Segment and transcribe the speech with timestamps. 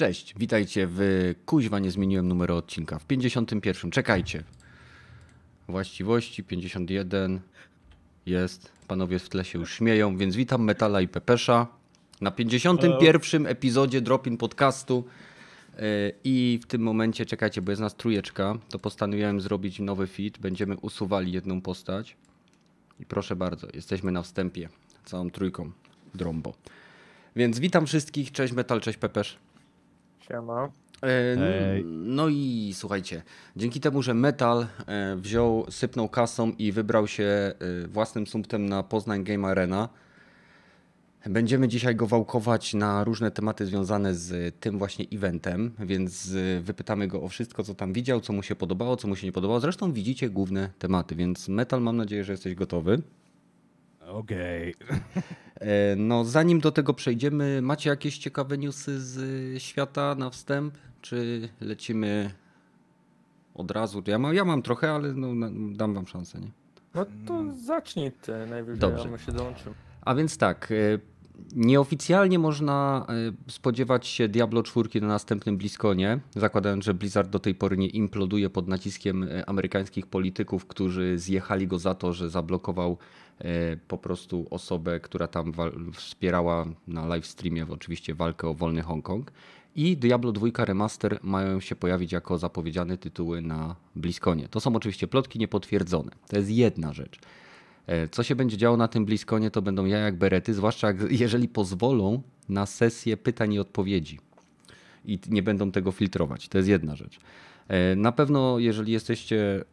[0.00, 1.00] Cześć, witajcie w
[1.46, 2.98] Kuźwa, nie zmieniłem numeru odcinka.
[2.98, 3.90] W 51.
[3.90, 4.44] Czekajcie.
[5.68, 7.40] Właściwości 51
[8.26, 8.72] jest.
[8.88, 11.66] Panowie w tle się już śmieją, więc witam Metala i Pepesza
[12.20, 13.46] na 51.
[13.46, 15.04] epizodzie Dropin Podcastu.
[15.76, 15.82] Yy,
[16.24, 20.38] I w tym momencie, czekajcie, bo jest nas trójeczka, to postanowiłem zrobić nowy feed.
[20.38, 22.16] Będziemy usuwali jedną postać.
[23.00, 24.68] I proszę bardzo, jesteśmy na wstępie.
[25.04, 25.70] Całą trójką.
[26.14, 26.54] Drombo.
[27.36, 28.32] Więc witam wszystkich.
[28.32, 29.38] Cześć Metal, cześć Pepesz.
[30.30, 30.70] Siema.
[31.02, 31.36] E.
[31.84, 33.22] No i słuchajcie,
[33.56, 37.54] dzięki temu, że Metal e, wziął, sypnął kasą i wybrał się e,
[37.88, 39.88] własnym sumptem na Poznań Game Arena,
[41.26, 47.22] będziemy dzisiaj go wałkować na różne tematy związane z tym właśnie eventem, więc wypytamy go
[47.22, 49.60] o wszystko, co tam widział, co mu się podobało, co mu się nie podobało.
[49.60, 53.02] Zresztą widzicie główne tematy, więc Metal, mam nadzieję, że jesteś gotowy.
[54.06, 54.74] Okej.
[55.60, 60.74] E, No, zanim do tego przejdziemy, macie jakieś ciekawe newsy z świata na wstęp?
[61.00, 62.30] Czy lecimy
[63.54, 64.02] od razu?
[64.06, 66.50] Ja mam, ja mam trochę, ale no, dam wam szansę, nie?
[66.94, 69.04] No to zacznij ty, najwyżej Dobrze.
[69.04, 69.74] ja my się dołączymy.
[70.00, 70.98] A więc tak, e,
[71.56, 73.06] nieoficjalnie można
[73.48, 77.88] e, spodziewać się Diablo 4 na następnym BlizzConie, zakładając, że Blizzard do tej pory nie
[77.88, 82.98] imploduje pod naciskiem amerykańskich polityków, którzy zjechali go za to, że zablokował
[83.88, 85.52] po prostu osobę, która tam
[85.92, 89.32] wspierała na live streamie oczywiście walkę o wolny Hongkong.
[89.76, 94.48] I Diablo 2 Remaster mają się pojawić jako zapowiedziane tytuły na BlizzConie.
[94.48, 96.10] To są oczywiście plotki niepotwierdzone.
[96.28, 97.18] To jest jedna rzecz.
[97.86, 100.96] E, Co się będzie działo na tym bliskonie, to będą ja jak berety, zwłaszcza jak,
[101.10, 104.18] jeżeli pozwolą na sesję pytań i odpowiedzi
[105.04, 106.48] i nie będą tego filtrować.
[106.48, 107.18] To jest jedna rzecz.
[107.68, 109.64] E, Na pewno, jeżeli jesteście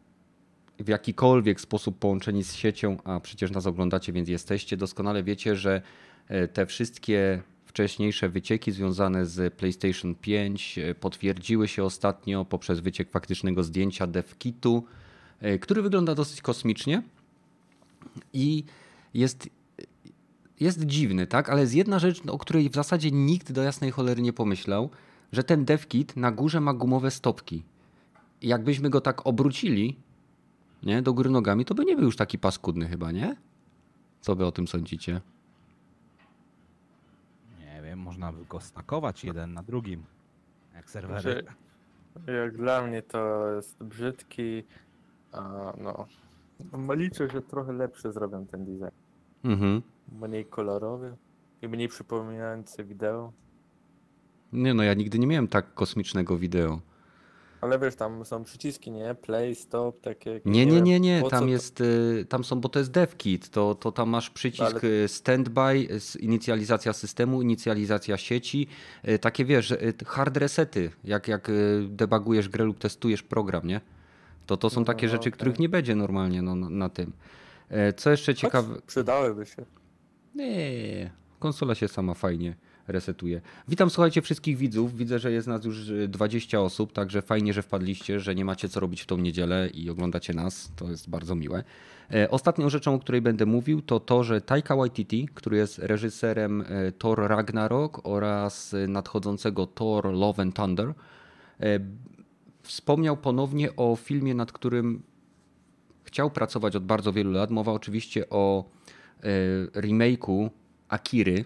[0.78, 5.82] w jakikolwiek sposób połączeni z siecią, a przecież nas oglądacie, więc jesteście, doskonale wiecie, że
[6.28, 13.10] e, te wszystkie wcześniejsze wycieki związane z PlayStation 5 e, potwierdziły się ostatnio poprzez wyciek
[13.10, 14.84] faktycznego zdjęcia DevKitu,
[15.40, 17.02] e, który wygląda dosyć kosmicznie
[18.32, 18.64] i
[19.14, 19.48] jest,
[20.60, 21.50] jest dziwny, tak?
[21.50, 24.90] Ale jest jedna rzecz, o której w zasadzie nikt do jasnej cholery nie pomyślał,
[25.32, 27.62] że ten DevKit na górze ma gumowe stopki.
[28.42, 29.96] Jakbyśmy go tak obrócili,
[30.82, 33.36] nie, do góry nogami, to by nie był już taki paskudny chyba, nie?
[34.20, 35.20] Co wy o tym sądzicie?
[37.58, 40.04] Nie wiem, można by go stakować jeden na drugim.
[40.74, 41.20] Jak serwery.
[41.20, 41.44] Znaczy,
[42.32, 44.62] jak dla mnie to jest brzydki,
[45.32, 46.06] a no.
[46.72, 48.96] no liczę, że trochę lepszy zrobią ten design.
[49.44, 49.82] Mhm.
[50.12, 51.16] Mniej kolorowy
[51.62, 53.32] i mniej przypominający wideo.
[54.52, 56.80] Nie no, ja nigdy nie miałem tak kosmicznego wideo.
[57.60, 59.14] Ale wiesz, tam są przyciski, nie?
[59.14, 60.40] Play, stop, takie.
[60.44, 63.92] Nie, nie, nie, nie, tam jest, y, tam są, bo to jest DevKit, to, to
[63.92, 65.88] tam masz przycisk Ale- y, standby,
[66.20, 68.66] inicjalizacja systemu, inicjalizacja sieci,
[69.08, 69.74] y, takie wiesz,
[70.06, 71.50] hard resety, jak, jak
[71.88, 73.80] debugujesz grę lub testujesz program, nie?
[74.46, 75.32] To, to są takie No, rzeczy, okej.
[75.32, 77.12] których nie będzie normalnie no, na, na tym.
[77.68, 78.80] E, Co jeszcze ciekawe...
[78.86, 79.64] Przydałyby się.
[80.34, 82.56] Nie, konsola się sama fajnie
[82.88, 83.40] resetuje.
[83.68, 84.96] Witam, słuchajcie, wszystkich widzów.
[84.96, 88.68] Widzę, że jest nas już y, 20 osób, także fajnie, że wpadliście, że nie macie
[88.68, 90.72] co robić w tą niedzielę i oglądacie nas.
[90.76, 91.64] To jest bardzo miłe.
[92.14, 96.60] E, Ostatnią rzeczą, o której będę mówił, to to, że Taika Waititi, który jest reżyserem
[96.60, 100.94] e, Thor Ragnarok oraz e, nadchodzącego Thor Love and Thunder,
[102.62, 105.02] wspomniał ponownie o filmie, nad którym
[106.04, 107.50] chciał pracować od bardzo wielu lat.
[107.50, 108.70] Mowa oczywiście o
[109.74, 110.50] remake'u
[110.88, 111.44] Akiry.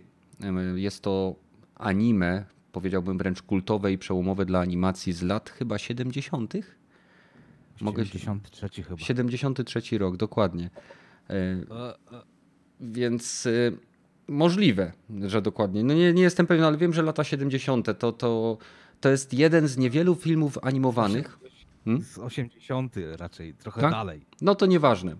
[0.75, 1.35] Jest to
[1.75, 6.55] anime, powiedziałbym wręcz kultowe i przełomowe dla animacji z lat chyba 70.
[7.81, 8.99] Mogę się- 73 chyba.
[8.99, 10.71] 73 rok, dokładnie.
[11.31, 11.57] E,
[12.81, 13.79] Więc y,
[14.29, 14.93] możliwe,
[15.27, 15.85] że dokładnie.
[15.85, 17.99] No nie, nie jestem pewien, ale wiem, że lata 70.
[17.99, 18.59] To, to,
[19.01, 21.39] to jest jeden z niewielu filmów animowanych.
[21.85, 22.03] Hmm?
[22.03, 23.91] Z 80 raczej, trochę Tak?
[23.91, 24.25] dalej.
[24.41, 25.17] No to nieważne.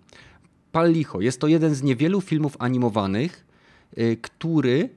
[0.71, 1.21] Pal licho.
[1.21, 3.45] Jest to jeden z niewielu filmów animowanych,
[3.97, 4.89] y, który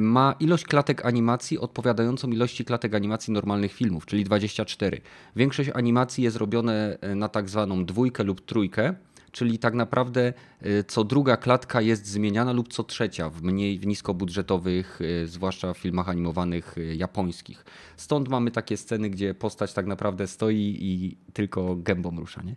[0.00, 5.00] ma ilość klatek animacji odpowiadającą ilości klatek animacji normalnych filmów, czyli 24.
[5.36, 8.94] Większość animacji jest robione y, na tak zwaną dwójkę lub trójkę,
[9.32, 10.32] czyli tak naprawdę
[10.66, 15.74] y, co druga klatka jest zmieniana lub co trzecia w mniej w niskobudżetowych, y, zwłaszcza
[15.74, 17.64] w filmach animowanych y, japońskich.
[17.96, 22.56] Stąd mamy takie sceny, gdzie postać tak naprawdę stoi i tylko gębą rusza, nie?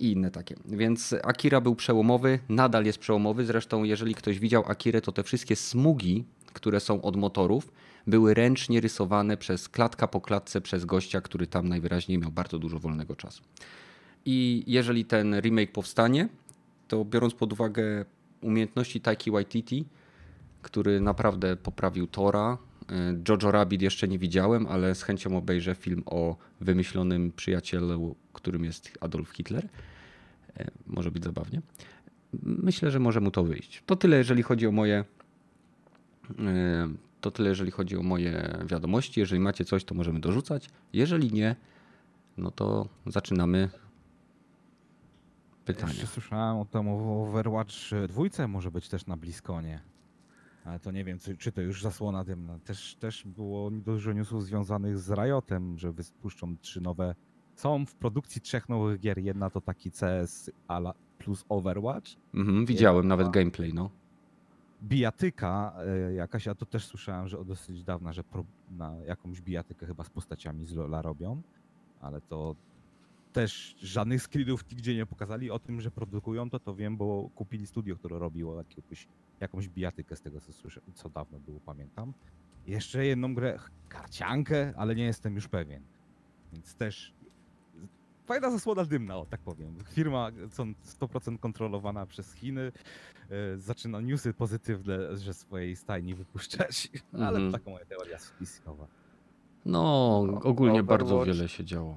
[0.00, 0.54] i inne takie.
[0.64, 3.44] Więc Akira był przełomowy, nadal jest przełomowy.
[3.44, 7.72] Zresztą, jeżeli ktoś widział Akirę, to te wszystkie smugi, które są od motorów,
[8.06, 12.78] były ręcznie rysowane przez klatka po klatce przez gościa, który tam najwyraźniej miał bardzo dużo
[12.78, 13.42] wolnego czasu.
[14.24, 16.28] I jeżeli ten remake powstanie,
[16.88, 18.04] to biorąc pod uwagę
[18.40, 19.84] umiejętności Taiki Waititi,
[20.62, 22.58] który naprawdę poprawił Tora,
[22.90, 28.64] Y, Jojo Rabbit jeszcze nie widziałem, ale z chęcią obejrzę film o wymyślonym przyjacielu, którym
[28.64, 29.64] jest Adolf Hitler.
[30.60, 31.62] Y, Może być zabawnie.
[32.42, 33.82] Myślę, że może mu to wyjść.
[33.86, 35.04] To tyle, jeżeli chodzi o moje.
[36.30, 39.20] Y, To tyle, jeżeli chodzi o moje wiadomości.
[39.20, 40.70] Jeżeli macie coś, to możemy dorzucać.
[40.92, 41.56] Jeżeli nie,
[42.36, 43.68] no to zaczynamy
[45.64, 45.92] pytania.
[45.92, 47.74] Jeszcze słyszałem o tym o Overwatch
[48.08, 49.80] dwójce może być też na Bliskonie.
[50.64, 52.58] Ale to nie wiem, czy, czy to już zasłona dymna.
[52.58, 57.14] Też, też było dużo newsów związanych z Riotem, że wypuszczą trzy nowe.
[57.54, 59.18] Są w produkcji trzech nowych gier.
[59.18, 60.50] Jedna to taki CS
[61.18, 62.10] plus Overwatch.
[62.34, 63.90] Mhm, widziałem nawet gameplay, no.
[64.82, 68.24] Bijatyka e, jakaś, a to też słyszałem, że od dosyć dawna, że
[68.70, 71.42] na jakąś bijatykę chyba z postaciami z Lola robią,
[72.00, 72.56] ale to
[73.32, 75.50] też żadnych screenów nigdzie nie pokazali.
[75.50, 79.08] O tym, że produkują to, to wiem, bo kupili studio, które robiło jakąś,
[79.40, 82.14] jakąś bijatykę z tego, co słyszę, co dawno było, pamiętam.
[82.66, 85.82] Jeszcze jedną grę, karciankę, ale nie jestem już pewien.
[86.52, 87.14] Więc też
[88.30, 89.74] fajna zasłona dymna, o tak powiem.
[89.92, 92.72] Firma co 100% kontrolowana przez Chiny,
[93.30, 97.52] e, zaczyna newsy pozytywne, że swojej stajni wypuszczać, ale Mhm.
[97.52, 98.86] to taka moja teoria spiskowa.
[99.64, 101.96] No, ogólnie bardzo wiele się działo.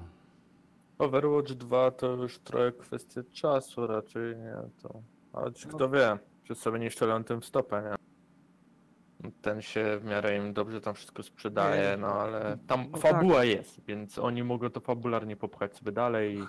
[0.97, 4.55] Overwatch 2 to już trochę kwestia czasu raczej, nie?
[4.81, 5.01] To...
[5.33, 8.02] Ale czy kto wie, czy sobie nie szczelą tym w stopę, nie?
[9.41, 13.81] Ten się w miarę im dobrze tam wszystko sprzedaje, no ale tam no fabuła jest,
[13.87, 16.39] więc oni mogą to fabularnie popchać sobie dalej.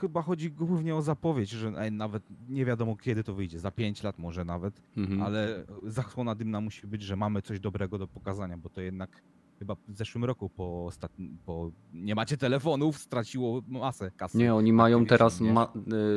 [0.00, 4.18] Chyba chodzi głównie o zapowiedź, że nawet nie wiadomo kiedy to wyjdzie, za 5 lat
[4.18, 5.22] może nawet, Mhm.
[5.22, 9.22] ale zasłona dymna musi być, że mamy coś dobrego do pokazania, bo to jednak
[9.62, 14.38] chyba w zeszłym roku po, ostatnim, po nie macie telefonów straciło masę kasy.
[14.38, 15.52] Nie, oni mają teraz nie?
[15.52, 15.72] ma,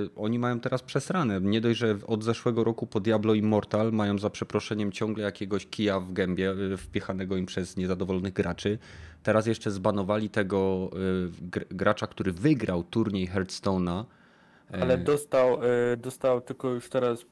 [0.06, 1.42] y, oni mają teraz przesrane.
[1.42, 6.00] Nie dość, że od zeszłego roku po Diablo Immortal mają za przeproszeniem ciągle jakiegoś kija
[6.00, 8.80] w gębie y, wpichanego im przez niezadowolonych graczy.
[9.24, 14.06] Teraz jeszcze zbanowali tego y, gr- gracza, który wygrał turniej Hearthstone'a.
[14.72, 15.64] Ale E, dostał,
[15.94, 17.26] y, dostał tylko już teraz y,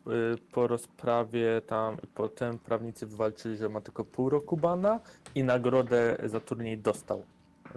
[0.52, 5.00] po rozprawie tam, potem prawnicy wywalczyli, że ma tylko pół roku bana
[5.36, 7.24] i nagrodę za turniej dostał.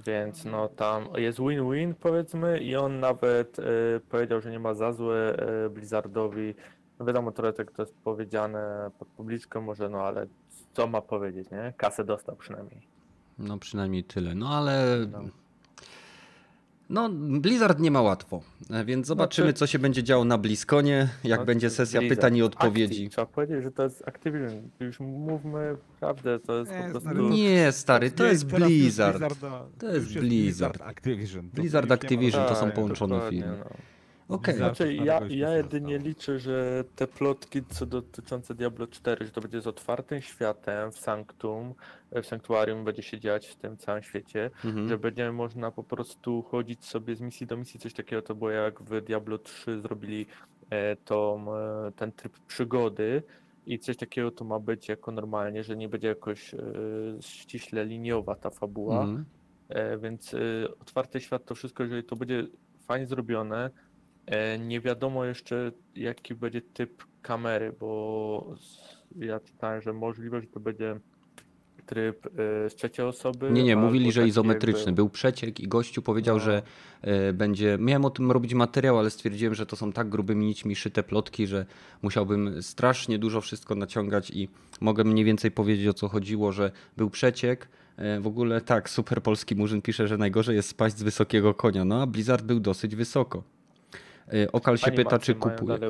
[0.07, 3.57] Więc no tam jest win-win powiedzmy i on nawet
[4.09, 5.37] powiedział, że nie ma za złe
[5.71, 6.55] Blizzardowi.
[6.99, 10.27] No wiadomo trochę tak to jest powiedziane pod publiczką może, no ale
[10.73, 11.73] co ma powiedzieć, nie?
[11.77, 12.81] Kasę dostał przynajmniej.
[13.39, 14.35] No przynajmniej tyle.
[14.35, 15.07] No ale.
[15.13, 15.19] No.
[16.91, 17.09] No,
[17.41, 18.41] Blizzard nie ma łatwo,
[18.71, 22.19] e, więc zobaczymy, Znaczy- co się będzie działo na Bliskonie, jak No, będzie sesja Blizzard.
[22.21, 23.09] pytań i Acti- odpowiedzi.
[23.11, 24.63] Trzeba powiedzieć, że to jest Activision.
[24.81, 27.01] Już mówmy prawdę, to jest Nie, po prostu...
[27.01, 29.17] stary, to- Nie, stary, to Nie, jest Blizzard.
[29.19, 30.81] Blizzarda- To jest już Blizzard.
[30.83, 31.51] Activision.
[31.51, 33.57] To Blizzard Activision to są Tak, połączone firmy.
[33.59, 33.71] no.
[34.29, 34.55] Okej.
[34.55, 34.77] Blizzard.
[34.77, 35.21] Znaczy, to ja, ja
[35.51, 36.09] nie jedynie zostało.
[36.09, 40.99] liczę, że te plotki co dotyczące Diablo 4, że to będzie z otwartym światem w
[40.99, 41.75] Sanctum,
[42.13, 44.89] w Sanktuarium będzie się dziać w tym całym świecie, Mhm.
[44.89, 48.51] że będzie można po prostu chodzić sobie z misji do misji, coś takiego to było
[48.51, 50.27] jak w Diablo 3 zrobili
[50.71, 53.23] e, tą, e, ten tryb przygody
[53.67, 56.59] i coś takiego to ma być jako normalnie, że nie będzie jakoś e,
[57.21, 59.01] ściśle liniowa ta fabuła.
[59.01, 59.25] Mhm.
[59.69, 60.39] E, Więc e,
[60.81, 62.47] otwarty świat to wszystko, jeżeli to będzie
[62.87, 63.71] fajnie zrobione,
[64.59, 68.55] nie wiadomo jeszcze jaki będzie typ kamery, bo
[69.19, 71.01] ja czytałem, że możliwe, że to będzie
[71.87, 72.31] tryb e,
[72.71, 73.51] z trzeciej osoby.
[73.51, 74.81] Nie, nie, mówili, że izometryczny.
[74.81, 76.41] jakby- Był przeciek i gościu powiedział, No.
[76.43, 76.63] że
[77.03, 77.77] e, będzie.
[77.81, 81.47] Miałem o tym robić materiał, ale stwierdziłem, że to są tak grubymi nićmi szyte plotki,
[81.47, 81.67] że
[82.03, 84.49] musiałbym strasznie dużo wszystko naciągać i
[84.81, 87.69] mogę mniej więcej powiedzieć o co chodziło, że był przeciek.
[87.97, 91.85] E, W ogóle tak, super polski murzyn pisze, że najgorzej jest spaść z wysokiego konia.
[91.85, 93.43] No a Blizzard był dosyć wysoko.
[94.33, 95.37] E, Okal się pyta, czy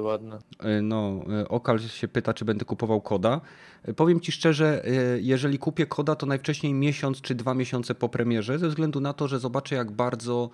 [0.00, 0.38] ładne.
[0.60, 3.40] E, No, e, Okal się pyta, czy będę kupował koda.
[3.96, 4.84] Powiem ci szczerze,
[5.20, 9.28] jeżeli kupię koda, to najwcześniej miesiąc czy dwa miesiące po premierze, ze względu na to,
[9.28, 10.50] że zobaczę, jak bardzo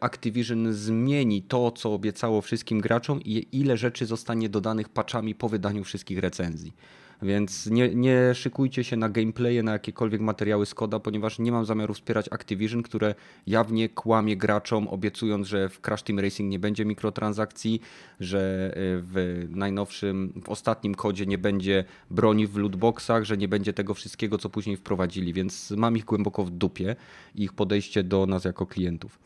[0.00, 5.84] Activision zmieni to, co obiecało wszystkim graczom i ile rzeczy zostanie dodanych patchami po wydaniu
[5.84, 6.72] wszystkich recenzji.
[7.22, 11.64] Więc nie, nie szykujcie się na gameplaye, na jakiekolwiek materiały z koda, ponieważ nie mam
[11.64, 13.14] zamiaru wspierać Activision, które
[13.46, 17.80] jawnie kłamie graczom, obiecując, że w Crash Team Racing nie będzie mikrotransakcji,
[18.20, 23.72] że y, w najnowszym, w ostatnim kodzie nie będzie broni w lootboxach, że nie będzie
[23.72, 26.96] tego wszystkiego, co później wprowadzili, więc mam ich głęboko w dupie
[27.34, 29.18] ich podejście do nas jako klientów.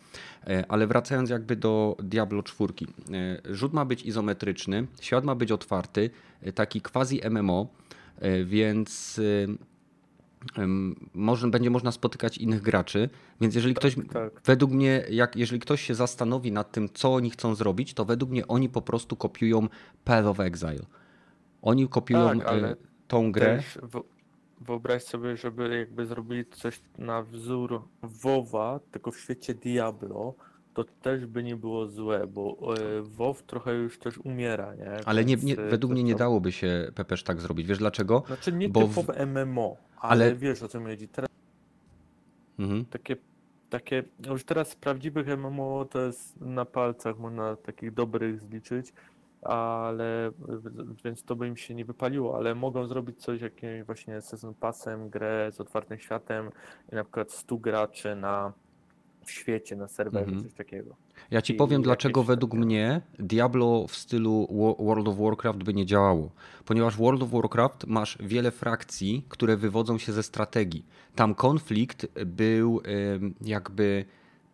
[0.46, 2.72] E, Ale wracając jakby do Diablo 4.
[3.12, 6.10] e, Rzut ma być izometryczny, świat ma być otwarty,
[6.42, 7.68] e, taki quasi MMO,
[8.44, 9.20] więc
[10.56, 13.08] e, em, może, będzie można spotykać innych graczy,
[13.40, 14.40] więc jeżeli ktoś, tak.
[14.44, 18.30] według mnie, jak, jeżeli ktoś się zastanowi nad tym, co oni chcą zrobić, to według
[18.30, 19.68] mnie oni po prostu kopiują
[20.04, 20.86] Path of Exile.
[21.62, 22.76] Oni kopiują Tak, ale e,
[23.08, 23.62] tą grę.
[24.60, 30.34] Wyobraź sobie, żeby jakby zrobili coś na wzór WoWa, tylko w świecie Diablo,
[30.74, 34.90] to też by nie było złe, bo e, WoW trochę już też umiera, nie?
[35.06, 37.66] Ale nie, nie, e, według mnie nie dałoby się Pepesz tak zrobić.
[37.66, 38.22] Wiesz dlaczego?
[38.26, 41.08] Znaczy nie bo w- typowe MMO, ale, ale- wiesz o co mi chodzi.
[41.08, 41.30] Teraz
[42.58, 42.84] Mhm.
[42.84, 43.16] takie,
[43.70, 48.92] takie, no już teraz prawdziwych MMO to jest na palcach, można takich dobrych zliczyć,
[49.42, 50.30] ale
[51.04, 55.08] więc to by im się nie wypaliło, ale mogą zrobić coś jakimś właśnie sezon passem,
[55.10, 56.50] grę z otwartym światem
[56.92, 58.52] i na przykład 100 graczy na
[59.24, 60.42] w świecie, na serwerze, Mhm.
[60.42, 60.96] coś takiego.
[61.30, 65.62] Ja ci I powiem, dlaczego według takie- mnie Diablo w stylu Wo- World of Warcraft
[65.62, 66.30] by nie działało.
[66.64, 70.86] Ponieważ w World of Warcraft masz wiele frakcji, które wywodzą się ze strategii.
[71.14, 72.80] Tam konflikt był
[73.40, 74.04] jakby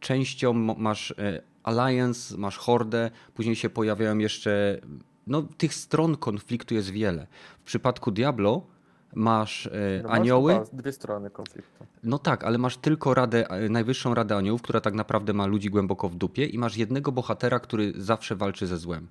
[0.01, 4.81] częścią, masz e, Alliance, masz Hordę, później się pojawiają jeszcze.
[5.27, 7.27] No, tych stron konfliktu jest wiele.
[7.61, 8.67] W przypadku Diablo
[9.15, 9.71] masz e,
[10.03, 10.53] No masz anioły.
[10.55, 11.87] chyba dwie strony konfliktu.
[12.05, 15.71] No tak, ale masz tylko radę, e, najwyższą radę aniołów, która tak naprawdę ma ludzi
[15.71, 19.09] głęboko w dupie i masz jednego bohatera, który zawsze walczy ze złem.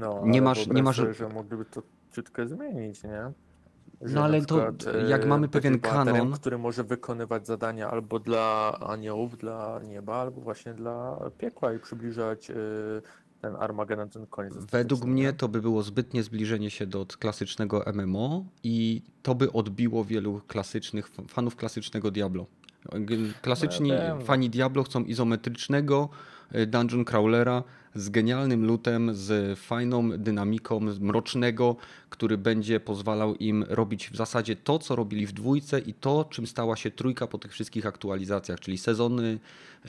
[0.00, 1.82] No, Nie masz- nie masz- sobie, że mogliby to
[2.12, 3.32] ciutkę zmienić, nie?
[4.02, 4.66] Że No ale to
[5.08, 10.40] jak e, mamy pewien kanon- który może wykonywać zadania albo dla aniołów, dla nieba, albo
[10.40, 12.52] właśnie dla piekła i przybliżać
[13.42, 14.54] ten Armagedon, ten koniec.
[14.70, 15.32] Według mnie nie?
[15.32, 21.10] to by było zbytnie zbliżenie się do klasycznego MMO i to by odbiło wielu klasycznych
[21.28, 22.46] fanów klasycznego Diablo.
[23.42, 26.08] Klasyczni No ja fani Diablo chcą izometrycznego
[26.52, 27.62] e, dungeon crawlera
[27.94, 31.76] z genialnym lutem, z fajną dynamiką, mrocznego,
[32.10, 36.46] który będzie pozwalał im robić w zasadzie to, co robili w dwójce i to, czym
[36.46, 39.38] stała się trójka po tych wszystkich aktualizacjach, czyli sezony,
[39.84, 39.88] e,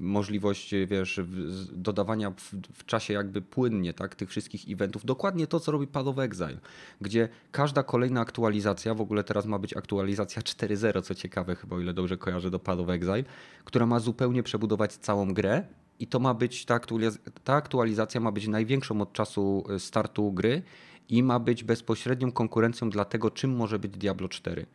[0.00, 5.04] możliwość, wiesz, w- z- dodawania w, w czasie jakby płynnie, tak, tych wszystkich eventów.
[5.04, 6.58] Dokładnie to, co robi Path of Exile,
[7.00, 11.80] gdzie każda kolejna aktualizacja, w ogóle teraz ma być aktualizacja 4.0, co ciekawe chyba, o
[11.80, 13.24] ile dobrze kojarzę, do Path of Exile,
[13.64, 15.62] która ma zupełnie przebudować całą grę
[16.00, 20.32] i to ma być, ta, aktualiz- ta aktualizacja ma być największą od czasu y, startu
[20.32, 20.62] gry
[21.08, 24.66] i ma być bezpośrednią konkurencją dla tego, czym może być Diablo 4.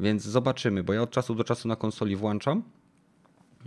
[0.00, 2.62] Więc zobaczymy, bo ja od czasu do czasu na konsoli włączam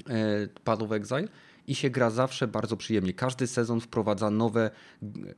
[0.09, 1.27] e, Path of Exile
[1.67, 3.13] i się gra zawsze bardzo przyjemnie.
[3.13, 4.71] Każdy sezon wprowadza nowe,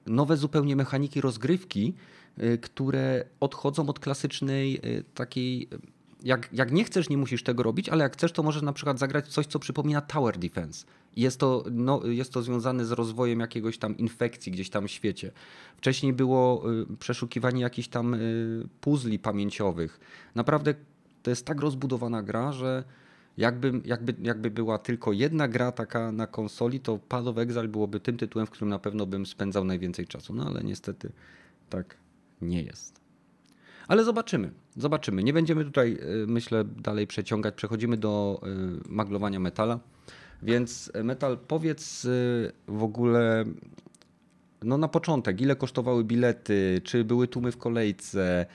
[0.05, 1.93] nowe zupełnie mechaniki rozgrywki,
[2.37, 5.69] e, które odchodzą od klasycznej e, takiej.
[6.27, 8.99] Jak, jak nie chcesz, nie musisz tego robić, ale jak chcesz, to możesz na przykład
[8.99, 10.85] zagrać coś, co przypomina Tower Defense.
[11.15, 15.31] Jest to, no, jest to związane z rozwojem jakiegoś tam infekcji gdzieś tam w świecie.
[15.77, 19.99] Wcześniej było y, przeszukiwanie jakichś tam y, puzli pamięciowych.
[20.35, 20.73] Naprawdę
[21.23, 22.83] to jest tak rozbudowana gra, że
[23.37, 27.99] jakby, jakby, jakby była tylko jedna gra taka na konsoli, to Path of Exile byłoby
[27.99, 30.33] tym tytułem, w którym na pewno bym spędzał najwięcej czasu.
[30.33, 31.11] No ale niestety
[31.69, 31.97] tak
[32.41, 33.06] nie jest.
[33.87, 35.23] Ale zobaczymy, zobaczymy.
[35.23, 37.55] Nie będziemy tutaj, y, myślę, dalej przeciągać.
[37.55, 38.41] Przechodzimy do
[38.87, 39.79] y, maglowania metala.
[40.43, 42.07] Więc y, metal, powiedz
[42.67, 43.45] w ogóle,
[44.63, 48.45] no na początek, ile kosztowały bilety, czy były tłumy w kolejce,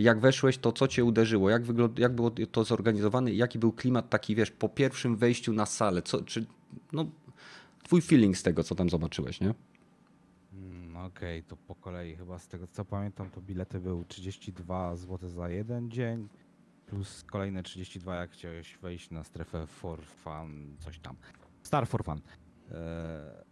[0.00, 4.10] jak weszłeś, to co cię uderzyło, jak, wygląd- jak było to zorganizowane jaki był klimat
[4.10, 6.44] taki, wiesz, po pierwszym wejściu na salę, co, czy,
[6.92, 7.06] no,
[7.84, 9.54] twój feeling z tego, co tam zobaczyłeś, nie?
[11.06, 15.48] Okej, to po kolei chyba z tego co pamiętam, to bilety były 32 zł za
[15.48, 16.28] jeden dzień,
[16.86, 21.16] plus kolejne 32 jak chciałeś wejść na strefę for fun, coś tam.
[21.62, 22.20] Star for fun.
[22.70, 23.42] Eee,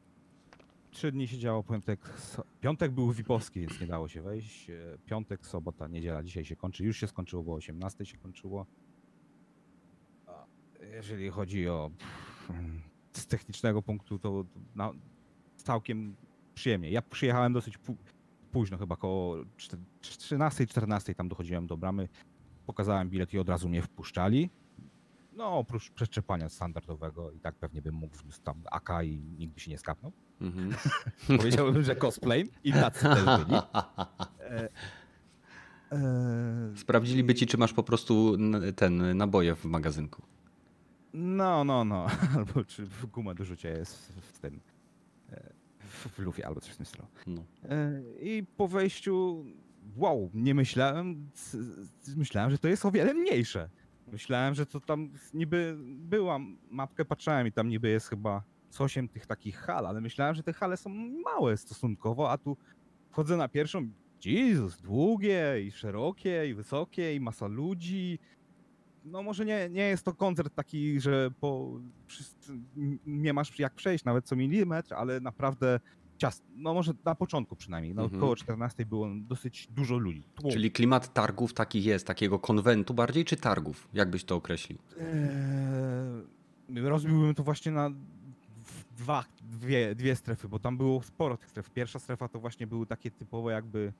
[0.90, 4.70] Trzy dni się działo, piątek, so- piątek był VIP-owski, więc nie dało się wejść.
[4.70, 4.74] E,
[5.06, 6.84] Piątek, sobota, niedziela, dzisiaj się kończy.
[6.84, 8.66] Już się skończyło, bo o 18 się kończyło.
[10.26, 10.46] A
[10.92, 12.52] Jeżeli chodzi o pff,
[13.12, 14.92] z technicznego punktu, to na,
[15.56, 16.16] całkiem
[16.60, 16.90] przyjemnie.
[16.90, 17.94] Ja przyjechałem dosyć pó-
[18.52, 19.36] późno, chyba koło
[20.02, 22.08] 13-14 tam dochodziłem do bramy.
[22.66, 24.50] Pokazałem bilet i od razu mnie wpuszczali.
[25.32, 29.70] No, oprócz przeszczepania standardowego i tak pewnie bym mógł wniósł tam AK i nigdy się
[29.70, 30.12] nie skapnął.
[30.40, 30.74] Mhm.
[31.38, 33.58] Powiedziałbym, że cosplay i tacy też byli.
[34.40, 34.68] E,
[35.92, 38.36] e, Sprawdziliby ci, czy masz po prostu
[38.76, 40.22] ten naboje w magazynku.
[41.14, 42.06] No, no, no.
[42.36, 44.60] Albo czy guma do rzucia jest w tym.
[45.90, 47.06] W lufie albo coś w tym stylu.
[47.26, 47.44] No.
[47.64, 49.44] E, I po wejściu,
[49.96, 51.30] wow, nie myślałem,
[52.16, 53.70] myślałem, że to jest o wiele mniejsze.
[54.12, 56.38] Myślałem, że to tam niby była
[56.70, 60.42] mapkę, patrzałem i tam niby jest chyba z osiem tych takich hal, ale myślałem, że
[60.42, 60.90] te hale są
[61.24, 62.56] małe stosunkowo, a tu
[63.10, 63.90] wchodzę na pierwszą,
[64.24, 68.18] Jezus, długie i szerokie i wysokie i masa ludzi.
[69.04, 71.80] No może nie, nie jest to koncert taki, że po,
[73.06, 75.80] nie masz jak przejść nawet co milimetr, ale naprawdę
[76.18, 78.22] ciast, no może na początku przynajmniej, no Mhm.
[78.22, 80.22] około 14 było dosyć dużo ludzi.
[80.34, 80.52] Tłum.
[80.52, 83.88] Czyli klimat targów taki jest, takiego konwentu bardziej, czy targów?
[83.92, 84.78] Jak byś to określił?
[85.00, 87.90] Eee, rozbiłbym to właśnie na
[88.96, 91.70] dwa, dwie, dwie strefy, bo tam było sporo tych stref.
[91.70, 93.92] Pierwsza strefa to właśnie były takie typowe jakby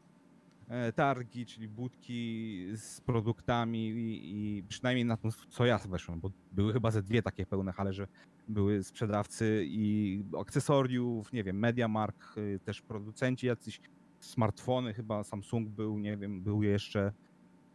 [0.94, 6.72] targi, czyli budki z produktami i, i przynajmniej na to, co ja weszłem, bo były
[6.72, 8.06] chyba ze dwie takie pełne hale, że
[8.48, 13.80] były sprzedawcy i akcesoriów, nie wiem, MediaMark, y, też producenci jacyś,
[14.20, 17.12] smartfony chyba, Samsung był, nie wiem, był jeszcze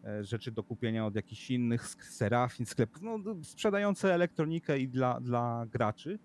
[0.03, 5.65] e, rzeczy do kupienia od jakichś innych Serafin, sklepów, no sprzedające elektronikę i dla, dla
[5.69, 6.19] graczy,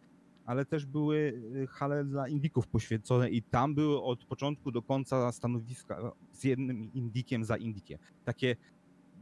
[0.46, 1.16] ale też były
[1.56, 6.92] y, hale dla indyków poświęcone i tam były od początku do końca stanowiska z jednym
[6.92, 7.98] indykiem za indykiem.
[8.24, 8.56] Takie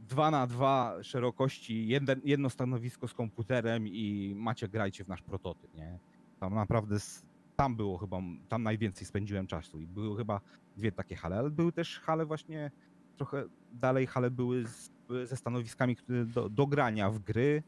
[0.09, 5.73] dwa na dwa szerokości, jeden, jedno stanowisko z komputerem i macie grajcie w nasz prototyp,
[5.73, 5.99] nie?
[6.39, 6.97] Tam naprawdę,
[7.55, 10.41] tam było chyba, tam najwięcej spędziłem czasu i były chyba
[10.77, 12.71] dwie takie hale, ale były też hale właśnie
[13.17, 14.91] trochę dalej hale były z,
[15.23, 17.63] ze stanowiskami do, do grania w gry.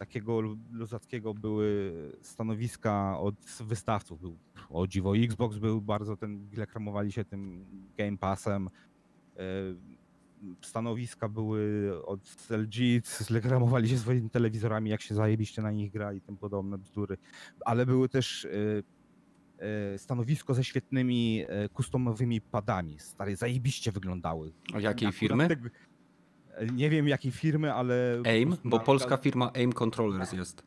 [0.00, 1.92] Takiego lu- luzackiego były
[2.22, 4.20] stanowiska od wystawców.
[4.20, 4.38] Był,
[4.70, 7.64] o dziwo, Xbox był bardzo ten, reklamowali się tym
[7.98, 8.70] Game Passem.
[9.36, 9.42] E,
[10.64, 12.74] Stanowiska były od LG,
[13.30, 17.16] reklamowali się swoimi telewizorami, jak się zajebiście na nich gra i tym podobne bzdury.
[17.64, 18.48] Ale były też e,
[19.94, 21.44] e, stanowisko ze świetnymi
[21.76, 22.98] customowymi padami.
[22.98, 24.52] Stare, zajebiście wyglądały.
[24.74, 25.48] A jakiej Akurat firmy?
[26.72, 28.22] Nie wiem jakiej firmy, ale.
[28.24, 28.56] AIM?
[28.64, 30.62] Bo na- polska firma AIM Controllers jest.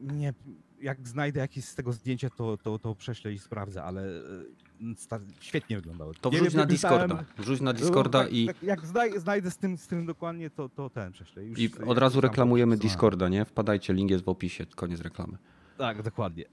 [0.00, 0.34] Nie,
[0.82, 5.76] jak znajdę jakieś z tego zdjęcie, to, to, to prześlę i sprawdzę, ale e, świetnie
[5.76, 6.14] wyglądały.
[6.20, 7.24] To wrzuć na Discorda.
[7.38, 10.68] Wrzuć na Discorda tak, i, tak, Jak znaj, znajdę z tym, z tym dokładnie, to,
[10.68, 11.44] to ten prześlę.
[11.44, 12.76] Już i od razu reklamujemy.
[12.76, 13.44] Discorda, nie?
[13.44, 15.38] Wpadajcie, link jest w opisie, koniec reklamy.
[15.78, 16.44] Tak, dokładnie.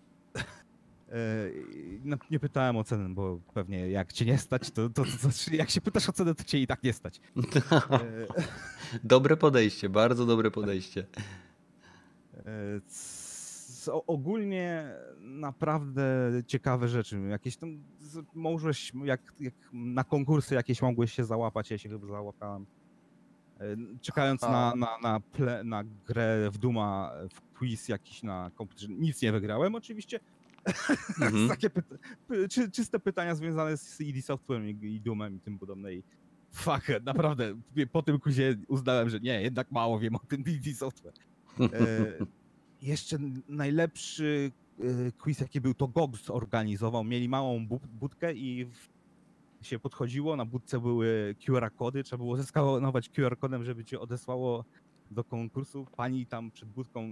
[2.04, 5.10] No, nie pytałem o cenę, bo pewnie jak cię nie stać, to, to, to,
[5.50, 7.22] to jak się pytasz o cenę, to cię i tak nie stać.
[9.04, 11.08] Dobre podejście, bardzo dobre podejście.
[13.92, 16.04] O- Ogólnie naprawdę
[16.48, 17.20] ciekawe rzeczy.
[17.30, 17.84] Jakieś tam
[18.34, 22.66] możesz, jak, jak na konkursy jakieś mogłeś się załapać, ja się chyba załapałem.
[23.60, 23.64] E,
[24.02, 28.88] Czekając na, na, na, ple, na grę w Duma, w quiz jakiś na komputerze.
[28.90, 30.20] Nic nie wygrałem oczywiście.
[31.22, 31.50] Mhm.
[31.50, 31.96] Takie pyta
[32.50, 35.94] czy, czyste pytania związane z ID Software i, Doomem i tym podobne.
[35.94, 36.04] I
[36.52, 37.56] fuck, naprawdę
[37.92, 41.14] po tym quizie uznałem, że nie, jednak mało wiem o tym ID Software.
[41.60, 42.26] E,
[42.82, 43.18] jeszcze
[43.50, 47.04] najlepszy e, quiz, jaki był, to GOG organizował.
[47.04, 48.90] Mieli małą bu- budkę i w,
[49.66, 54.66] się podchodziło, na budce były QR-kody, trzeba było zeskanować QR-kodem, żeby cię odesłało
[55.12, 55.86] do konkursu.
[55.96, 57.10] Pani tam przed budką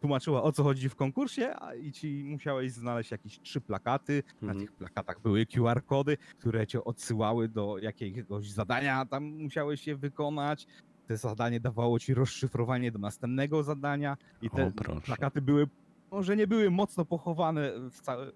[0.00, 4.22] tłumaczyła, o co chodzi w konkursie, a i ci musiałeś znaleźć jakieś trzy plakaty.
[4.42, 4.58] Na Mhm.
[4.66, 10.66] tych plakatach były QR-kody, które cię odsyłały do jakiegoś zadania, tam musiałeś je wykonać.
[11.06, 15.66] Te zadanie dawało ci rozszyfrowanie do następnego zadania i te O, plakaty były,
[16.10, 18.32] może nie były mocno pochowane w całe, e,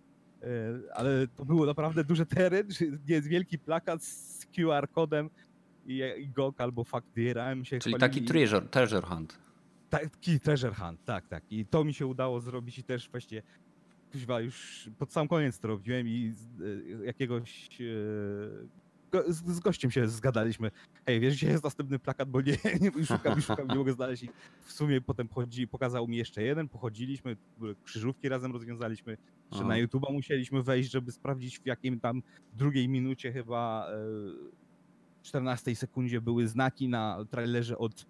[0.95, 2.69] ale to było naprawdę duży teren,
[3.07, 5.31] jest wielki plakat z QR-kodem
[5.87, 9.39] i, i GOG albo Fact DRM się Czyli taki treasure, treasure hunt.
[9.91, 11.45] Taki treasure hunt, tak, tak.
[11.51, 13.43] I to mi się udało zrobić i też właśnie
[14.13, 16.61] kuźwa, już pod sam koniec to robiłem i z,
[17.03, 17.85] e, jakiegoś e,
[19.11, 20.71] go, z, z gościem się zgadaliśmy.
[21.07, 24.23] Hej, wiesz, gdzie jest następny plakat, bo nie, nie szukam, szukam, nie mogę znaleźć.
[24.23, 24.29] I
[24.61, 27.37] w sumie potem chodzi, pokazał mi jeszcze jeden, pochodziliśmy,
[27.85, 29.17] krzyżówki razem rozwiązaliśmy.
[29.51, 29.65] Aha.
[29.65, 32.23] na YouTube'a musieliśmy wejść, żeby sprawdzić w jakim tam
[32.53, 34.66] drugiej minucie chyba e,
[35.27, 38.07] 14 sekundzie były znaki na trailerze od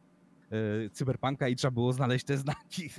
[0.51, 2.91] e, Cyberpunka i trzeba było znaleźć te znaki.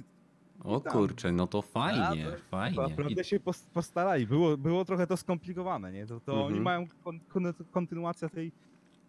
[0.63, 2.77] O kurczę, no to fajnie, to fajnie.
[2.77, 4.27] Naprawdę I, się pos- postarali.
[4.27, 6.05] Było, było trochę to skomplikowane, nie?
[6.07, 6.63] To, to oni Mhm.
[6.63, 8.51] mają kon, kon, kontynuację tej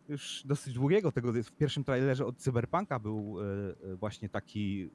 [0.08, 1.32] już dosyć długiego tego.
[1.32, 3.44] W pierwszym trailerze od Cyberpunka był e,
[3.92, 4.90] e, właśnie taki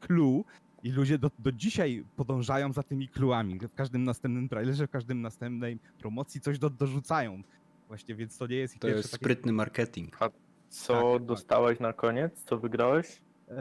[0.00, 0.44] clue
[0.82, 3.68] i ludzie do, do dzisiaj podążają za tymi clue'ami.
[3.68, 7.42] W każdym następnym trailerze, w każdym następnej promocji coś do, dorzucają.
[7.88, 10.16] Właśnie, więc to nie jest ich to jest takie sprytny marketing.
[10.68, 11.24] Co Tak, tak.
[11.24, 12.42] dostałeś na koniec?
[12.44, 13.20] Co wygrałeś?
[13.48, 13.60] E,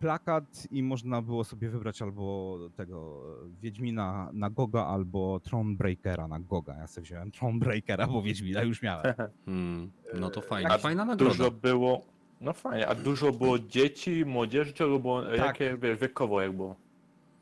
[0.00, 6.40] plakat i można było sobie wybrać albo tego e, Wiedźmina na Goga, albo Thronebreakera na
[6.40, 6.74] Goga.
[6.74, 9.14] Ja sobie wziąłem Thronebreakera, bo Wiedźmina już miałem.
[9.44, 11.34] Hmm, no to fajnie, jak fajna nagroda.
[11.34, 12.04] Dużo było.
[12.40, 15.36] No fajnie, a dużo było dzieci, młodzieży, czego było, Tak.
[15.38, 16.76] jakie wiesz, wiekowo jak było?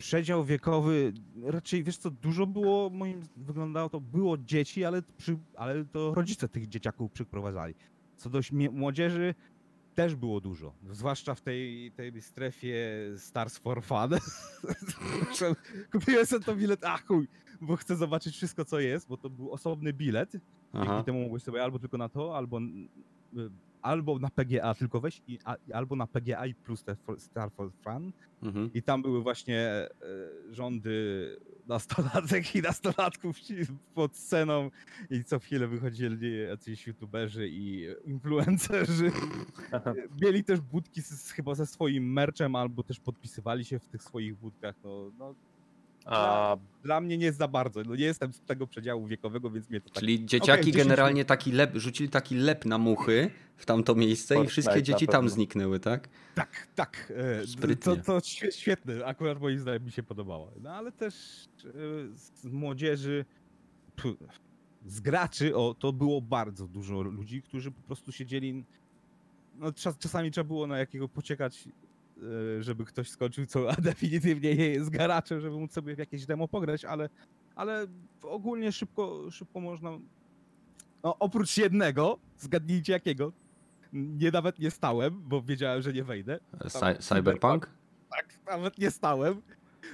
[0.04, 1.12] Przedział wiekowy,
[1.42, 6.48] raczej wiesz co, dużo było, moim wyglądało to, było dzieci, ale, przy, ale to rodzice
[6.48, 7.74] tych dzieciaków przyprowadzali.
[8.16, 8.40] Co do
[8.72, 9.34] młodzieży,
[9.94, 10.74] też było dużo.
[10.90, 12.76] Zwłaszcza w tej, tej strefie
[13.16, 14.10] Stars for Fun.
[15.92, 17.28] Kupiłem sobie to bilet, a chuj,
[17.60, 20.32] bo chcę zobaczyć wszystko, co jest, bo to był osobny bilet.
[20.72, 20.86] Aha.
[20.86, 23.50] Dzięki temu mogłeś sobie albo tylko na to, albo, y,
[23.84, 27.70] albo na PGA tylko weź, i, a, albo na PGA i plus te Star for
[27.72, 28.12] Fun.
[28.42, 28.70] Mhm.
[28.74, 29.88] I tam były właśnie e,
[30.50, 33.36] rządy nastolatek i nastolatków
[33.94, 34.70] pod sceną
[35.10, 39.12] i co chwilę wychodzili jacyś youtuberzy i influencerzy.
[40.22, 44.36] Mieli też budki z, chyba ze swoim merchem, albo też podpisywali się w tych swoich
[44.36, 44.74] budkach.
[44.84, 45.34] No, no,
[46.04, 47.82] A dla mnie nie jest za bardzo.
[47.82, 49.98] No, nie jestem z tego przedziału wiekowego, więc mnie to tak...
[50.00, 54.36] Czyli dzieciaki 10 generalnie taki lep, rzucili taki lep na muchy w tamto miejsce i
[54.36, 56.08] Fortnite wszystkie na dzieci tam zniknęły, tak?
[56.34, 57.12] Tak, tak.
[57.42, 57.96] e, Sprytnie.
[57.96, 60.52] To, to świe- świetne, akurat moim zdaniem mi się podobało.
[60.62, 61.14] No ale też
[61.64, 61.70] e,
[62.14, 63.24] z młodzieży,
[64.86, 68.64] z graczy, o, to było bardzo dużo ludzi, którzy po prostu siedzieli.
[69.58, 71.68] No, czas, czasami trzeba było na jakiego pociekać,
[72.61, 76.48] żeby ktoś skończył, co a definitywnie nie jest garaczem, żeby móc sobie w jakieś demo
[76.48, 77.09] pograć, ale,
[77.57, 77.87] ale
[78.22, 79.90] ogólnie szybko, szybko można.
[81.03, 83.33] No, oprócz jednego, zgadnijcie jakiego.
[83.92, 86.38] Nie nawet nie stałem, bo wiedziałem, że nie wejdę.
[86.68, 87.70] Cy- cyberpunk?
[88.11, 89.42] Tak, nawet nie stałem.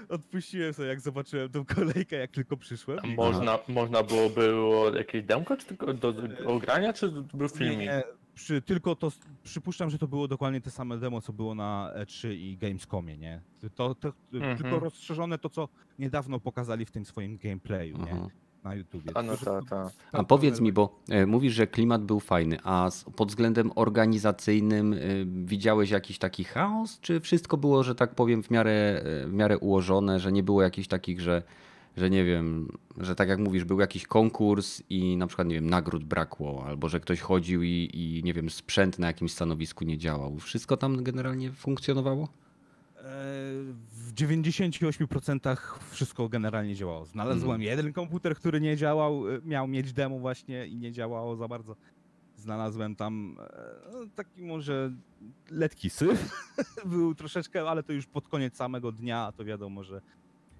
[0.08, 2.98] Odpuściłem sobie, jak zobaczyłem tą kolejkę, jak tylko przyszłem.
[3.02, 7.46] a można, można było, było jakieś demko, czy tylko do, do ogrania, czy to był
[7.48, 7.78] Nie, filmik?
[7.78, 8.02] nie,
[8.40, 12.32] przy, tylko to, przypuszczam, że to było dokładnie te same demo, co było na E3
[12.32, 13.40] i Gamescomie, nie?
[13.74, 14.58] To, to, Mhm.
[14.58, 18.12] Tylko rozszerzone to, co niedawno pokazali w tym swoim gameplayu, nie?
[18.12, 18.26] Aha.
[18.64, 19.12] Na YouTubie.
[19.14, 19.32] A no.
[20.12, 24.92] A powiedz mi, bo e, mówisz, że klimat był fajny, a z, pod względem organizacyjnym
[24.92, 29.32] y, widziałeś jakiś taki chaos, czy wszystko było, że tak powiem, w miarę, e, w
[29.32, 31.42] miarę ułożone, że nie było jakichś takich, że,
[31.96, 35.70] że nie wiem, że tak jak mówisz, był jakiś konkurs i na przykład, nie wiem,
[35.70, 39.98] nagród brakło, albo że ktoś chodził i, i nie wiem, sprzęt na jakimś stanowisku nie
[39.98, 40.38] działał.
[40.38, 42.28] Wszystko tam generalnie funkcjonowało?
[42.96, 43.02] E,
[43.92, 45.56] W 98%
[45.90, 47.04] wszystko generalnie działało.
[47.06, 47.62] Znalazłem Mhm.
[47.62, 51.76] jeden komputer, który nie działał, e, miał mieć demo właśnie i nie działało za bardzo.
[52.36, 54.92] Znalazłem tam e, no, taki może
[55.50, 56.32] letki syf.
[56.86, 60.00] Był troszeczkę, ale to już pod koniec samego dnia, to wiadomo, że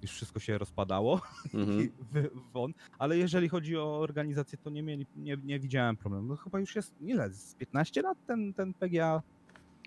[0.02, 1.20] już wszystko się rozpadało
[1.54, 1.88] Mhm.
[2.12, 2.72] wy- won.
[2.98, 6.26] Ale jeżeli chodzi o organizację, to nie mieli, nie, nie widziałem problemu.
[6.28, 9.22] No chyba już jest, ile, z 15 lat ten, ten PGA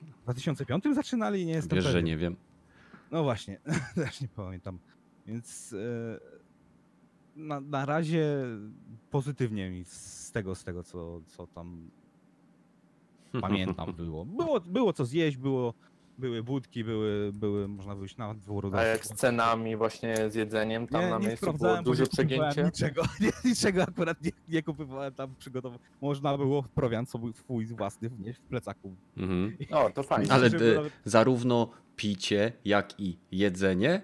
[0.02, 1.46] w 2005 zaczynali?
[1.46, 2.06] Nie jestem Wiesz, że pewien.
[2.06, 2.36] nie wiem.
[3.12, 3.60] No właśnie,
[3.96, 4.80] też nie pamiętam.
[5.28, 6.20] Więc e,
[7.36, 8.28] na, na razie
[9.12, 11.90] pozytywnie mi z tego, z tego co, co tam
[13.42, 14.26] pamiętam było.
[14.26, 14.60] było.
[14.60, 15.74] Było co zjeść, było,
[16.18, 18.76] były budki, były, były można wyjść na dwór.
[18.76, 22.64] A jak z cenami właśnie z jedzeniem tam nie, na nie miejscu było duże przegięcie?
[22.64, 25.82] Niczego, nie, niczego akurat nie, nie kupowałem tam przygotować.
[26.02, 28.96] Można było prowiant sobie swój własny wnieść w plecaku.
[29.18, 29.58] Mhm.
[29.72, 30.32] O, to fajnie.
[30.32, 34.02] Ale nawet- zarówno picie, jak i jedzenie?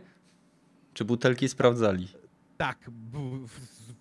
[0.94, 2.08] Czy butelki sprawdzali?
[2.60, 2.92] Tak,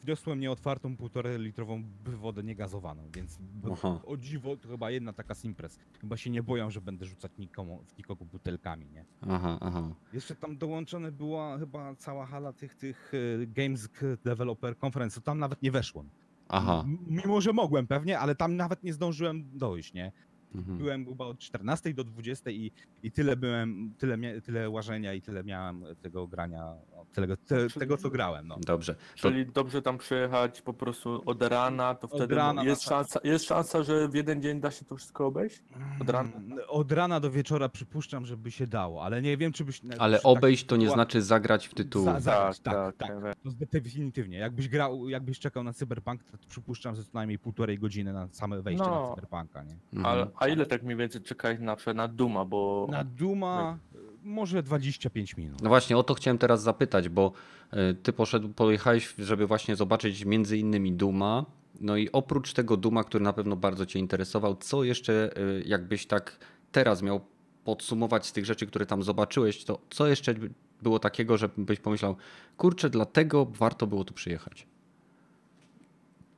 [0.03, 3.39] wniosłem nieotwartą półtorej litrową wodę niegazowaną, więc
[3.73, 4.01] Aha.
[4.07, 5.79] o dziwo to chyba jedna taka simpres.
[6.01, 9.05] Chyba się nie boją, że będę rzucać nikomu, nikogo butelkami, nie?
[9.21, 9.95] Aha, aha.
[10.13, 13.89] Jeszcze tam dołączone była chyba cała hala tych, tych e, Games
[14.25, 16.11] Developer Conference, tam nawet nie weszłem.
[16.49, 16.85] Aha.
[17.07, 20.13] Mimo, że mogłem pewnie, ale tam nawet nie zdążyłem dojść, nie?
[20.55, 20.79] Mhm.
[20.79, 22.71] Byłem chyba od 14 do 20 i,
[23.03, 27.69] i tyle byłem, tyle, mia- tyle łażenia i tyle miałem tego grania, no, tyle, te,
[27.71, 28.57] tego co grałem, no.
[28.67, 28.95] Dobrze.
[28.95, 33.21] To, Czyli dobrze tam przyjechać po prostu od rana, to Od wtedy rana jest, szansa,
[33.25, 35.63] jest szansa, że w jeden dzień da się to wszystko obejść?
[36.01, 36.31] Od rana?
[36.37, 39.81] Mm, Od rana do wieczora przypuszczam, że by się dało, ale nie wiem, czy byś.
[39.99, 42.05] ale tak obejść to nie była- znaczy zagrać w tytuł.
[42.05, 43.23] Za- zagrać, tak, tak, tak.
[43.23, 43.37] tak.
[43.45, 44.39] To definitywnie.
[44.39, 48.63] Jakbyś grał, jakbyś czekał na Cyberpunk, to przypuszczam, że co najmniej półtorej godziny na same
[48.63, 49.03] wejście No.
[49.03, 49.77] na Cyberpunka, nie?
[49.93, 50.07] Mhm.
[50.07, 53.79] Ale, a ile tak mniej więcej czekać na na Duma, bo Na Duma
[54.23, 55.63] może 25 minut.
[55.63, 57.33] No właśnie, o to chciałem teraz zapytać, bo
[57.71, 61.47] e, ty poszedł, pojechałeś, żeby właśnie zobaczyć między innymi Duma.
[61.81, 66.07] No i oprócz tego Duma, który na pewno bardzo cię interesował, co jeszcze e, jakbyś
[66.07, 66.39] tak
[66.73, 67.21] teraz miał
[67.65, 70.51] podsumować z tych rzeczy, które tam zobaczyłeś, to co jeszcze by-
[70.83, 72.17] było takiego, że byś pomyślał,
[72.57, 74.67] kurczę, dlatego warto było tu przyjechać.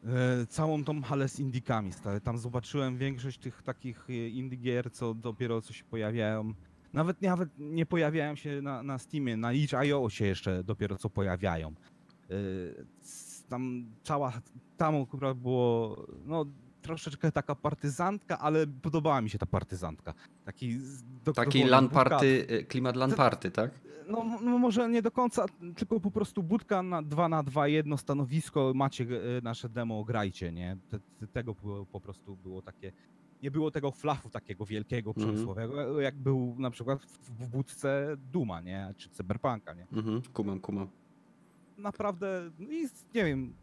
[0.05, 2.21] E, całą tą halę z indykami, stary.
[2.21, 6.55] Tam zobaczyłem większość tych takich e, indie co dopiero co się pojawiają.
[6.93, 11.69] Nawet, nawet nie pojawiają się na, na Steamie, na itch.io się jeszcze dopiero co pojawiają.
[11.69, 12.35] E,
[13.49, 14.33] Tam cała,
[14.77, 16.45] tam akurat było, no
[16.83, 20.15] troszeczkę taka partyzantka, ale podobała mi się ta partyzantka.
[20.45, 20.79] Taki,
[21.35, 21.59] Taki
[22.49, 23.71] e, klimat LAN party, tak?
[24.09, 27.97] No, no może nie do końca, tylko po prostu budka na 2 na 2 jedno
[27.97, 30.77] stanowisko, macie e, nasze demo, grajcie, nie?
[30.89, 31.55] Te, te, tego
[31.93, 32.93] po prostu było takie,
[33.43, 35.27] nie było tego flafu takiego wielkiego, Mhm.
[35.27, 38.95] przemysłowego, jak był na przykład w, budce Duma, nie?
[38.97, 39.87] Czy Cyberpunka, nie?
[39.93, 40.89] Mhm, kumam, kumam.
[41.79, 42.69] naprawdę, no
[43.15, 43.55] nie wiem,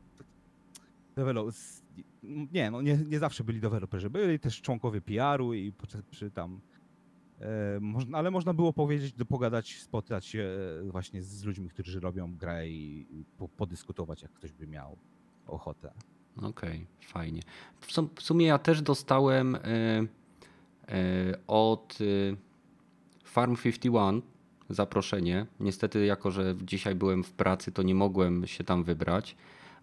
[1.17, 1.81] develop, z-
[2.23, 5.73] nie, no nie, nie zawsze byli deweloperzy, byli też członkowie PR-u i
[6.11, 6.61] przy tam,
[7.39, 10.49] e, można, ale można było powiedzieć, pogadać, spotkać się
[10.87, 14.97] e, właśnie z ludźmi, którzy robią grę i, po, podyskutować, jak ktoś by miał
[15.47, 15.93] ochotę.
[16.41, 17.41] Okej, fajnie.
[17.79, 19.59] W, sum- w sumie ja też dostałem y,
[20.89, 22.37] y, od y,
[23.23, 24.21] Farm 51
[24.69, 25.45] zaproszenie.
[25.59, 29.35] Niestety, jako że dzisiaj byłem w pracy, to nie mogłem się tam wybrać,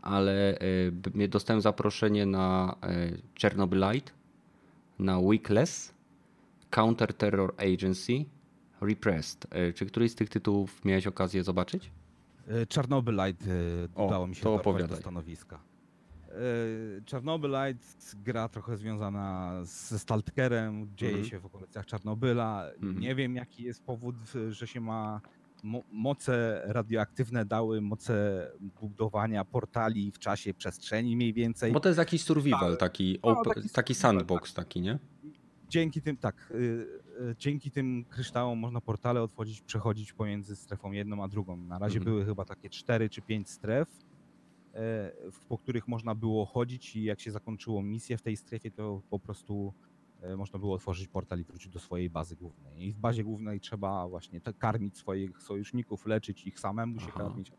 [0.04, 0.58] ale
[0.92, 2.76] b- dostałem zaproszenie na
[3.12, 4.12] y, Chernobylite,
[4.98, 5.94] na Weakless,
[6.70, 8.24] Counter Terror Agency,
[8.80, 9.46] Repressed.
[9.56, 11.90] Y, Czy któryś z tych tytułów miałeś okazję zobaczyć?
[12.48, 13.44] E, Czarnobylite
[13.96, 14.98] e, udało mi się to dorwać do opowiadaj.
[15.00, 15.58] stanowiska.
[16.28, 16.34] E,
[17.04, 17.84] Czarnobylite
[18.24, 21.30] gra trochę związana ze Stalkerem, dzieje Mhm.
[21.30, 22.66] się w okolicach Czarnobyla.
[22.74, 23.00] Mhm.
[23.00, 24.16] Nie wiem jaki jest powód,
[24.50, 25.20] że się ma
[25.92, 28.46] moce radioaktywne dały moce
[28.81, 31.72] budowania portali w czasie przestrzeni mniej więcej.
[31.72, 34.98] Bo to jest jakiś survival, Ale- taki, no, taki taki survival, sandbox taki, nie?
[35.68, 36.55] dzięki tym, tak, y,
[37.31, 41.57] y, dzięki tym kryształom można portale otworzyć, przechodzić pomiędzy strefą jedną a drugą.
[41.57, 42.14] Na razie Mhm.
[42.14, 43.88] były chyba takie cztery czy pięć stref,
[44.74, 45.12] e,
[45.48, 49.18] po których można było chodzić i jak się zakończyło misję w tej strefie, to po
[49.18, 49.72] prostu
[50.37, 52.82] można było otworzyć portal i wrócić do swojej bazy głównej.
[52.88, 57.18] I w bazie głównej trzeba właśnie karmić swoich sojuszników, leczyć ich samemu się Aha.
[57.24, 57.52] karmić.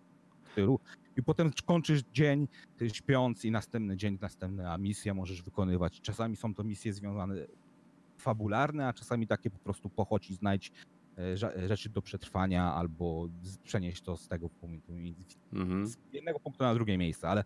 [0.44, 0.80] w tylu.
[1.18, 2.48] I potem kończysz dzień
[2.78, 6.02] ty śpiąc i następny dzień, następna misja możesz wykonywać.
[6.02, 7.36] Czasami są to misje związane
[8.18, 10.72] fabularne, a czasami takie po prostu pochodź i znajdź
[11.18, 13.28] e, rze- rzeczy do przetrwania albo
[13.64, 14.94] przenieść to z tego punktu,
[15.54, 15.88] Mhm.
[15.88, 17.44] z jednego punktu na drugie miejsce, ale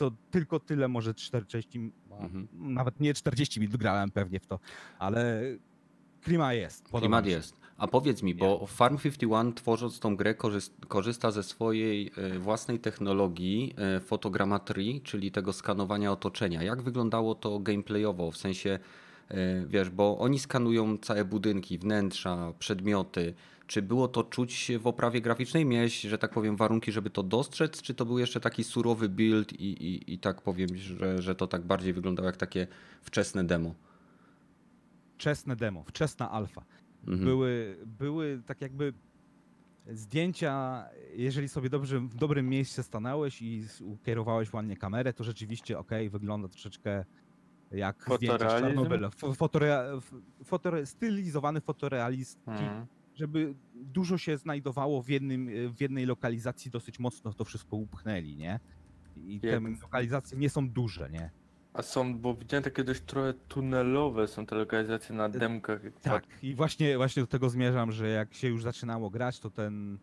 [0.00, 2.48] to tylko tyle, może 40, m- Mhm.
[2.52, 4.58] nawet nie 40 minut grałem pewnie w to,
[4.98, 5.42] ale
[6.22, 6.88] klima jest.
[6.88, 7.60] Klimat jest.
[7.76, 12.78] A powiedz mi, bo Farm 51 tworząc tą grę korzyst- korzysta ze swojej e, własnej
[12.78, 16.62] technologii e, fotogrametrii, czyli tego skanowania otoczenia.
[16.62, 18.30] Jak wyglądało to gameplayowo?
[18.30, 18.78] W sensie,
[19.28, 23.34] e, wiesz, bo oni skanują całe budynki, wnętrza, przedmioty.
[23.70, 25.66] Czy było to czuć w oprawie graficznej?
[25.66, 27.82] Miałeś, że tak powiem, warunki, żeby to dostrzec?
[27.82, 31.46] Czy to był jeszcze taki surowy build i, i, i tak powiem, że, że to
[31.46, 32.66] tak bardziej wyglądało jak takie
[33.02, 33.74] wczesne demo?
[35.14, 36.64] Wczesne demo, wczesna alfa.
[37.06, 37.24] Mhm.
[37.24, 38.92] były, były tak jakby
[39.86, 45.90] zdjęcia, jeżeli sobie dobrze, w dobrym miejscu stanąłeś i ukierowałeś ładnie kamerę, to rzeczywiście ok,
[46.10, 47.04] wygląda troszeczkę
[47.70, 48.60] jak zdjęcia z?
[48.62, 49.08] Czarnobyla.
[49.08, 52.86] Fo- Fotorea, f- fotore, stylizowany fotorealist, Mhm.
[53.14, 58.60] Żeby dużo się znajdowało w, jednym, w jednej lokalizacji, dosyć mocno to wszystko upchnęli, nie?
[59.16, 61.30] I te Jak- lokalizacje nie są duże, nie?
[61.72, 65.80] A są, bo widziałem takie dość trochę tunelowe są te lokalizacje na demkach.
[66.02, 69.94] Tak, i właśnie, właśnie do tego zmierzam, że jak się już zaczynało grać, to ten
[69.94, 69.98] e,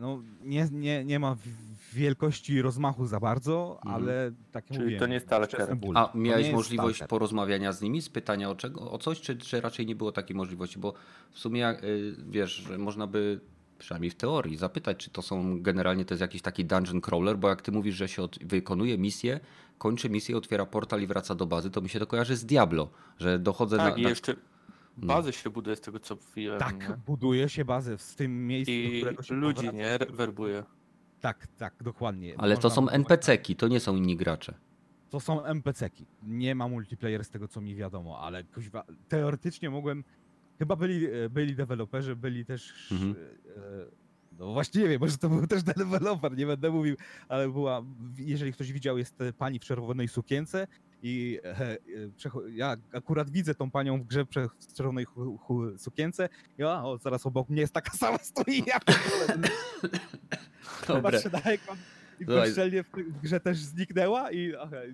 [0.00, 1.36] no, nie, nie, nie ma
[1.92, 3.94] wielkości rozmachu za bardzo, Mhm.
[3.94, 5.48] ale tak jak Czyli mówiłem, to nie Stalker.
[5.60, 5.96] wczesny ból.
[5.98, 7.08] A To miałeś nie jest możliwość Stalker.
[7.10, 10.78] porozmawiania z nimi, spytania o, czego, o coś, czy, czy raczej nie było takiej możliwości?
[10.78, 10.94] Bo
[11.30, 13.40] w sumie, y, wiesz, że można by
[13.78, 17.48] przynajmniej w teorii zapytać, czy to są generalnie to jest jakiś taki dungeon crawler, bo
[17.48, 19.40] jak ty mówisz, że się od, wykonuje misję,
[19.78, 22.90] kończy misję, otwiera portal i wraca do bazy, to mi się to kojarzy z Diablo,
[23.18, 24.08] że dochodzę Tak, na, na...
[24.08, 24.36] jeszcze
[24.96, 26.58] bazy się buduje z tego co wiem.
[26.58, 26.96] Tak, nie?
[27.06, 29.76] buduje się bazę w tym miejscu, I którego się ludzi, powraca.
[29.76, 29.98] nie?
[30.16, 30.64] Werbuje.
[31.20, 32.34] Tak, tak, dokładnie.
[32.38, 34.54] Ale to Można są budować- NPC-ki, to nie są inni gracze.
[35.10, 36.06] To są NPC-ki.
[36.22, 40.04] Nie ma multiplayer z tego, co mi wiadomo, ale kuźwa, teoretycznie mogłem.
[40.58, 42.88] Chyba byli, e, byli deweloperzy, byli też.
[42.92, 43.14] Mhm.
[43.56, 44.04] e,
[44.38, 46.96] No właśnie nie wiem, może to był też deweloper, nie będę mówił,
[47.28, 47.82] ale była.
[48.18, 50.66] Jeżeli ktoś widział, jest pani w czerwonej sukience
[51.06, 51.78] i e, e,
[52.50, 55.06] ja akurat widzę tą panią w grze w czerwonej
[55.76, 56.28] sukience.
[56.58, 58.64] I o, o, zaraz obok mnie jest taka sama stoi.
[58.66, 59.48] Ja pierdolę.
[60.88, 61.02] Dobre.
[61.12, 61.76] Patrzę na ekran
[62.20, 64.52] i bezczelnie w, grze też zniknęła i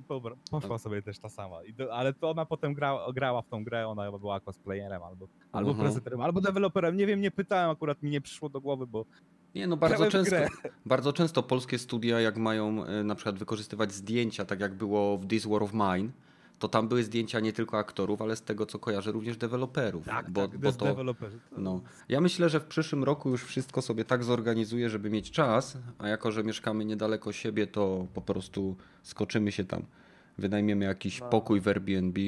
[0.09, 1.57] dobra, poszła sobie też ta sama.
[1.77, 5.71] Do, ale to ona potem grała, grała w tą grę, ona była cosplayerem albo, albo
[5.71, 5.87] Mhm.
[5.87, 6.97] prezenterem, albo deweloperem.
[6.97, 9.05] Nie wiem, nie pytałem, akurat mi nie przyszło do głowy, bo
[9.55, 10.37] Nie, no bardzo często,
[10.87, 15.27] bardzo często polskie studia, jak mają e, na przykład wykorzystywać zdjęcia, tak jak było w
[15.27, 16.11] This War of Mine,
[16.59, 20.05] to tam były zdjęcia nie tylko aktorów, ale z tego co kojarzę również deweloperów.
[20.05, 20.95] Tak, bo, tak, bo to.
[20.95, 21.15] To-
[21.59, 21.81] no.
[22.09, 26.09] Ja myślę, że w przyszłym roku już wszystko sobie tak zorganizuję, żeby mieć czas, a
[26.09, 29.83] jako, że mieszkamy niedaleko siebie, to po prostu skoczymy się tam.
[30.39, 31.29] Wynajmiemy jakiś No.
[31.29, 32.19] pokój w Airbnb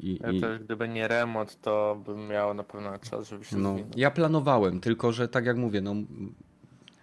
[0.00, 3.56] i, Ja i, też gdyby nie remont, to bym miał na pewno czas, żeby się
[3.56, 5.94] No, ja planowałem, tylko że tak jak mówię, no,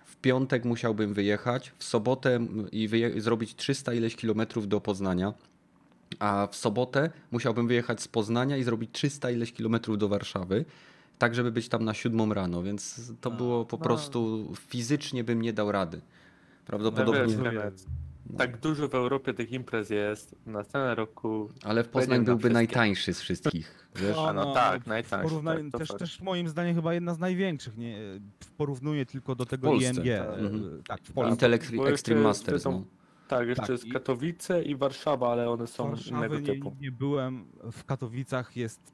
[0.06, 2.40] w piątek musiałbym wyjechać, w sobotę
[2.72, 5.34] i wyje- zrobić 300 ileś kilometrów do Poznania,
[6.20, 10.66] a w sobotę musiałbym wyjechać z Poznania i zrobić 300 ileś kilometrów do Warszawy.
[11.18, 13.84] tak żeby być tam na siódmą rano, więc to było po no.
[13.84, 16.02] prostu fizycznie bym nie dał rady.
[16.66, 17.74] Prawdopodobnie, wiesz,
[18.28, 20.36] Kenneth, Tak dużo w Europie tych imprez jest.
[20.46, 21.50] Na scenę roku.
[21.64, 23.90] ale w Poznań na byłby najtańszy z wszystkich.
[23.96, 24.18] Wiesz?
[24.18, 27.78] A no tak, w najtańszy, porównaniu- tak, też, też moim zdaniem chyba jedna z największych,
[27.78, 27.98] nie?
[28.58, 30.18] Porównuję tylko do tego Polsce, IMG.
[30.20, 30.40] tak.
[30.40, 30.84] Mhm.
[30.88, 31.32] Tak, w Polsce.
[31.32, 31.54] Intel
[31.88, 32.64] Extreme Masters.
[32.64, 32.84] są- No.
[33.28, 36.76] Tak, jeszcze Tak, jest Katowice i Warszawa, ale one są innego Warszawy nie, typu.
[36.82, 38.94] nie byłem, w Katowicach jest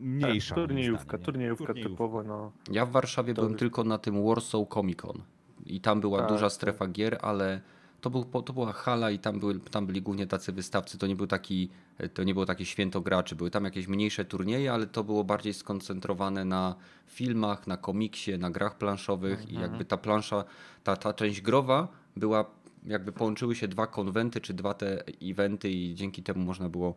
[0.00, 0.54] mniejsza.
[0.54, 1.26] Tak, turniejówka, zdaniem, nie?
[1.26, 2.52] turniejówka typowo, no.
[2.70, 5.22] Ja w Warszawie To byłem tylko na tym Warsaw Comic Con
[5.66, 6.52] i tam była Tak, duża tak.
[6.52, 7.60] strefa gier, ale
[8.04, 10.98] to, był, to była hala i tam, były, tam byli głównie tacy wystawcy.
[10.98, 11.68] To nie, był taki,
[12.14, 13.36] to nie było takie święto graczy.
[13.36, 16.74] Były tam jakieś mniejsze turnieje, ale to było bardziej skoncentrowane na
[17.06, 19.62] filmach, na komiksie, na grach planszowych i Mhm.
[19.62, 20.44] jakby ta plansza,
[20.84, 22.44] ta, ta część growa była,
[22.86, 26.94] jakby połączyły się dwa konwenty czy dwa te eventy i dzięki temu można było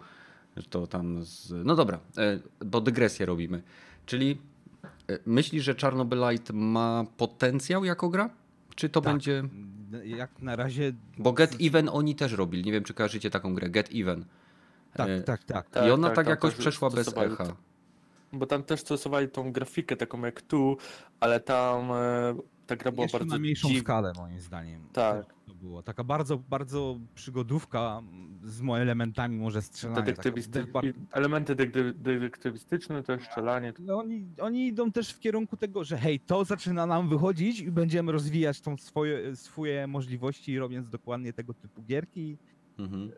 [0.70, 1.54] to tam z...
[1.66, 3.64] No dobra, e, bo dygresję robimy.
[4.06, 4.38] Czyli
[5.10, 8.30] e, myślisz, że Czarnobylite ma potencjał jako gra?
[8.76, 9.14] Czy to Tak.
[9.14, 9.44] będzie...
[10.04, 10.94] Jak na razie.
[11.18, 12.64] Bo Get Even oni też robili.
[12.64, 13.70] Nie wiem, czy kojarzycie taką grę.
[13.70, 14.26] Get Even.
[14.94, 15.70] Tak, tak, tak.
[15.70, 17.46] Tak, I ona tak, tak jakoś przeszła bez echa.
[17.46, 17.56] to.
[18.34, 20.78] Bo tam też stosowali tą grafikę taką jak tu,
[21.20, 22.36] ale tam e,
[22.68, 23.82] ta gra była Jeszcze bardzo na mniejszą dziwna.
[23.84, 24.82] skalę moim zdaniem.
[24.94, 25.34] Tak.
[25.46, 28.02] To było taka bardzo, bardzo przygodówka
[28.44, 30.02] z mo- elementami może strzelania.
[30.02, 33.74] Detektywistyczne, taka elementy detekty- detektywistyczne, to jest strzelanie.
[33.80, 37.72] No oni, oni idą też w kierunku tego, że hej, to zaczyna nam wychodzić i
[37.72, 42.38] będziemy rozwijać tą swoje, swoje możliwości, robiąc dokładnie tego typu gierki.
[42.80, 43.12] Mhm.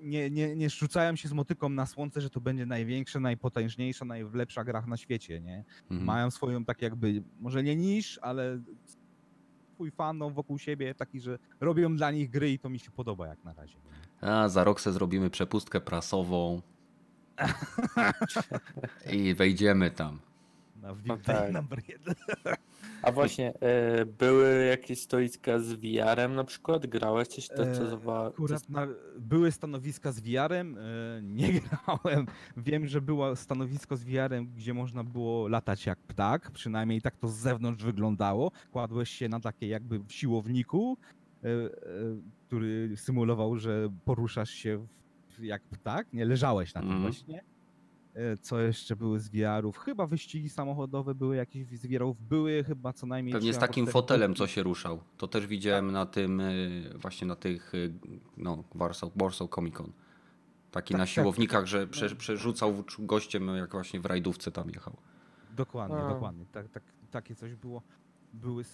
[0.00, 4.64] Nie, nie, nie rzucają się z motyką na słońce, że to będzie największa, najpotężniejsza, najlepsza
[4.64, 5.64] gra na świecie, nie?
[5.82, 6.04] Mhm.
[6.04, 8.60] Mają swoją tak jakby, może nie niż, ale
[9.74, 13.26] swój fandom wokół siebie taki, że robią dla nich gry i to mi się podoba
[13.26, 13.74] jak na razie.
[14.22, 14.28] nie?
[14.28, 16.62] A za rok se zrobimy przepustkę prasową.
[19.12, 20.20] I wejdziemy tam.
[20.82, 21.52] Na No tak.
[21.52, 22.14] number jeden.
[23.02, 26.86] A właśnie, e, były jakieś stoiska z VR-em na przykład?
[26.86, 28.26] Grałeś coś to, E, co zowa...
[28.26, 28.86] Akurat na,
[29.18, 30.82] były stanowiska z VR-em, e,
[31.22, 32.26] nie grałem.
[32.56, 37.28] Wiem, że było stanowisko z VR-em, gdzie można było latać jak ptak, przynajmniej tak to
[37.28, 38.50] z zewnątrz wyglądało.
[38.72, 40.96] Kładłeś się na takie jakby w siłowniku,
[41.44, 41.68] e, e,
[42.46, 44.86] który symulował, że poruszasz się
[45.38, 47.12] w, jak ptak, nie leżałeś na tym Mhm.
[47.12, 47.42] właśnie.
[48.18, 49.78] E, Co jeszcze były z VR-ów?
[49.78, 52.16] Chyba wyścigi samochodowe były jakieś z VR-ów.
[52.28, 55.00] Były chyba co najmniej Pewnie z takim fotelem, co się ruszał.
[55.16, 57.94] To też widziałem na tym, y, właśnie na tych, y,
[58.36, 59.92] no, Warsaw, Warsaw Comic Con.
[60.70, 61.08] Taki Tak, na tak.
[61.14, 64.96] siłownikach, że prze, przerzucał gościem, jak właśnie w rajdówce tam jechał.
[65.56, 66.08] Dokładnie, A.
[66.08, 66.46] dokładnie.
[66.52, 67.82] Tak, tak, takie coś było.
[68.32, 68.64] Były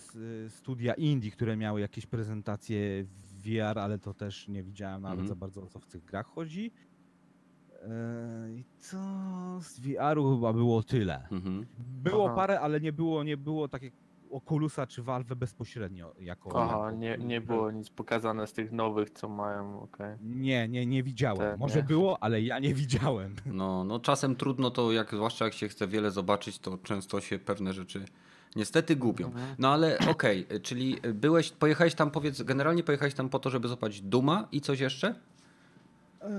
[0.48, 5.28] studia indie, które miały jakieś prezentacje w VR, ale to też nie widziałem nawet Mhm.
[5.28, 6.70] za bardzo o co w tych grach chodzi.
[8.54, 8.98] I co
[9.60, 11.28] z VR-u chyba było tyle.
[11.32, 11.66] Mhm.
[11.78, 12.34] Było Aha.
[12.34, 13.90] parę, ale nie było, nie było takie
[14.30, 16.62] Oculusa czy Valve bezpośrednio jako.
[16.62, 20.16] Aha, jako nie, nie było nic pokazane z tych nowych, co mają, okej.
[20.22, 21.38] Nie, nie, nie widziałem.
[21.38, 21.82] Te, Może nie?
[21.82, 23.36] było, ale ja nie widziałem.
[23.46, 27.38] No, no czasem trudno to, jak, zwłaszcza jak się chce wiele zobaczyć, to często się
[27.38, 28.04] pewne rzeczy
[28.56, 29.26] niestety gubią.
[29.26, 29.54] Mhm.
[29.58, 34.00] No ale okej, czyli byłeś, pojechałeś tam, powiedz, generalnie pojechałeś tam po to, żeby zobaczyć
[34.00, 35.14] Duma i coś jeszcze?
[36.20, 36.30] Eee,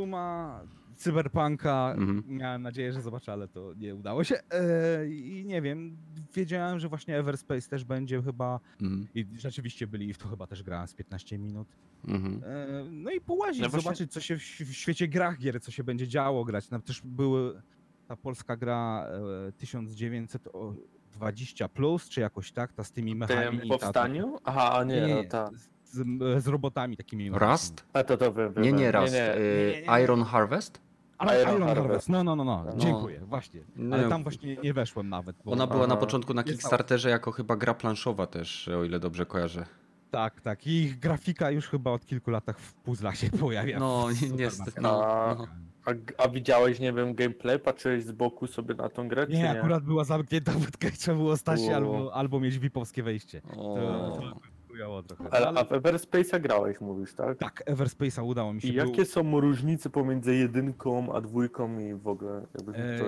[0.00, 0.60] Duma,
[0.96, 2.22] Cyberpunka, Mhm.
[2.26, 4.34] miałem nadzieję, że zobaczę, ale to nie udało się.
[4.50, 5.96] Eee, I nie wiem,
[6.34, 9.08] wiedziałem, że właśnie Everspace też będzie chyba Mhm.
[9.14, 11.68] i rzeczywiście byli, w to chyba też grałem z 15 minut.
[12.08, 12.42] Mhm.
[12.46, 15.70] Eee, no i połazić, No właśnie- zobaczyć co się w, w świecie grach gier, co
[15.70, 16.68] się będzie działo grać.
[16.68, 17.62] Tam też były
[18.08, 19.06] ta polska gra
[19.48, 23.58] e, 1920 plus, czy jakoś tak, ta z tymi mechami.
[23.60, 24.36] Tym ta- powstaniu?
[24.44, 25.50] Aha, a nie, no tak.
[25.86, 27.30] Z, z robotami takimi.
[27.30, 27.84] Rust?
[27.92, 29.12] A to to wiem, wiem, Nie, nie raz.
[29.12, 30.02] Nie, y, nie, nie, nie.
[30.04, 30.80] Iron Harvest?
[31.18, 31.86] Ale Iron Iron, Harvest.
[31.86, 32.08] Harvest.
[32.08, 32.64] No, no, no, no.
[32.64, 32.72] No.
[32.76, 33.60] Dziękuję, właśnie.
[33.76, 35.36] No, Ale tam właśnie nie weszłem nawet.
[35.44, 35.52] Bo...
[35.52, 36.00] Ona była na Aha.
[36.00, 39.66] początku na Kickstarterze jako chyba gra planszowa też, o ile dobrze kojarzę.
[40.10, 40.66] Tak, tak.
[40.66, 43.78] I ich grafika już chyba od kilku latach w puzzlach się pojawia.
[43.78, 44.06] No,
[44.38, 44.80] niestety.
[44.80, 44.90] No,
[45.38, 45.46] no.
[45.86, 47.58] A, a widziałeś, nie wiem, gameplay?
[47.58, 49.50] Patrzyłeś z boku sobie na tą grę, czy Nie, nie?
[49.58, 53.40] akurat była zamknięta wódka i trzeba było stać albo, albo mieć VIP-owskie wejście.
[53.40, 54.18] To, O.
[54.20, 54.40] to
[55.06, 55.30] trochę.
[55.34, 57.38] Ale, Ale, a w Everspace'a grałeś, mówisz, tak?
[57.38, 58.68] tak, Everspace'a udało mi się.
[58.68, 62.98] I Był- jakie są różnice pomiędzy jedynką a dwójką i w ogóle, jakbyś mógł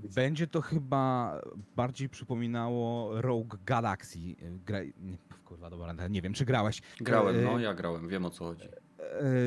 [0.00, 0.14] to E?
[0.14, 1.32] Będzie to chyba
[1.76, 4.18] bardziej przypominało Rogue Galaxy.
[4.18, 4.78] E, Gra...
[5.00, 6.82] Nie, kurwa, dobra, nie wiem, czy grałeś.
[7.00, 8.64] Grałem, E, no ja grałem, wiem o co chodzi.
[8.64, 8.70] e,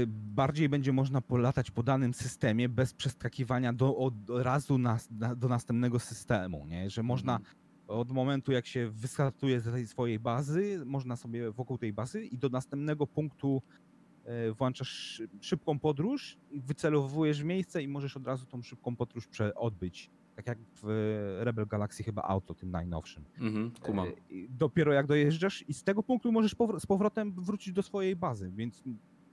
[0.08, 5.48] bardziej będzie można polatać po danym systemie bez przeskakiwania do, od razu nas, na, do
[5.48, 6.90] następnego systemu, nie?
[6.90, 7.56] że można Mhm.
[7.90, 12.38] Od momentu jak się wyskatuje z tej swojej bazy, można sobie wokół tej bazy i
[12.38, 13.62] do następnego punktu
[14.26, 20.10] e, włączasz szy- szybką podróż, wycelowujesz miejsce i możesz od razu tą szybką podróż odbyć.
[20.36, 20.86] tak jak w
[21.40, 23.24] Rebel Galaxy chyba auto, tym najnowszym.
[23.40, 24.08] Mhm, kumam.
[24.08, 24.12] E,
[24.50, 28.52] Dopiero jak dojeżdżasz i z tego punktu możesz powr- z powrotem wrócić do swojej bazy,
[28.56, 28.84] więc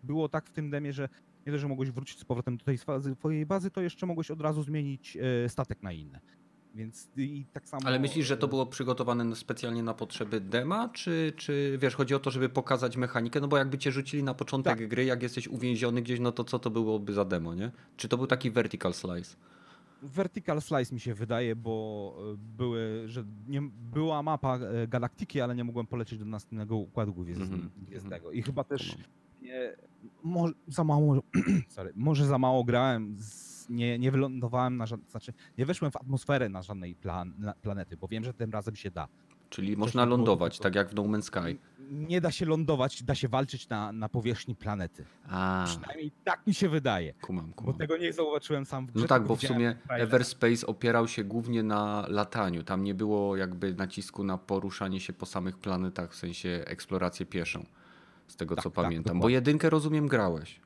[0.03, 1.09] było tak w tym demie, że
[1.47, 4.41] nie dość, że mogłeś wrócić z powrotem do tej swojej bazy, to jeszcze mogłeś od
[4.41, 6.21] razu zmienić e, statek na inny.
[6.77, 7.83] Więc i tak samo...
[7.87, 12.19] Ale myślisz, że to było przygotowane specjalnie na potrzeby dema, czy, czy wiesz, chodzi o
[12.19, 13.41] to, żeby pokazać mechanikę?
[13.41, 14.89] No bo jakby cię rzucili na początek Tak.
[14.89, 17.71] gry, jak jesteś uwięziony gdzieś, no to co to byłoby za demo, nie?
[17.97, 19.37] Czy to był taki vertical slice?
[20.03, 23.63] Vertical Slice mi się wydaje, bo e, były, że nie,
[23.93, 28.33] była mapa e, galaktyki, ale nie mogłem polecieć do następnego układu gwiezd- Mhm, gwiezdnego.
[28.33, 29.07] I chyba też Kumam.
[29.43, 29.77] nie,
[30.23, 31.23] może za mało,
[31.69, 35.97] sorry, może za mało grałem, z, nie, nie wylądowałem na żadnej, znaczy nie weszłem w
[35.97, 39.09] atmosferę na żadnej plan, na planety, bo wiem, że tym razem się da.
[39.51, 41.59] Czyli można było lądować, tak jak w No Man's Sky.
[41.91, 45.05] Nie da się lądować, da się walczyć na, na powierzchni planety.
[45.29, 47.15] A, Przynajmniej tak mi się wydaje.
[47.15, 47.79] kumam, Bo kumam.
[47.79, 49.03] tego nie zauważyłem sam w grze.
[49.03, 49.77] No tak, bo w sumie.
[49.89, 52.63] Everspace opierał się głównie na lataniu.
[52.63, 57.65] Tam nie było jakby nacisku na poruszanie się po samych planetach, w sensie eksplorację pieszą.
[58.27, 59.13] Z tego Tak, co tak, pamiętam.
[59.15, 59.35] Bo dokładnie.
[59.35, 60.61] jedynkę rozumiem grałeś.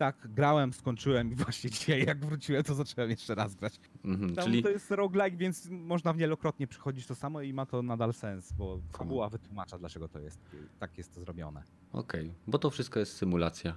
[0.00, 3.80] Tak, grałem, skończyłem i właśnie dzisiaj jak wróciłem, to zacząłem jeszcze raz grać.
[4.04, 7.82] Mhm, Tam czyli to jest roguelike, więc można wielokrotnie przychodzić to samo i ma to
[7.82, 10.40] nadal sens, bo fabuła wytłumacza, dlaczego to jest,
[10.78, 11.62] tak jest to zrobione.
[11.92, 13.74] okej, bo to wszystko jest symulacja.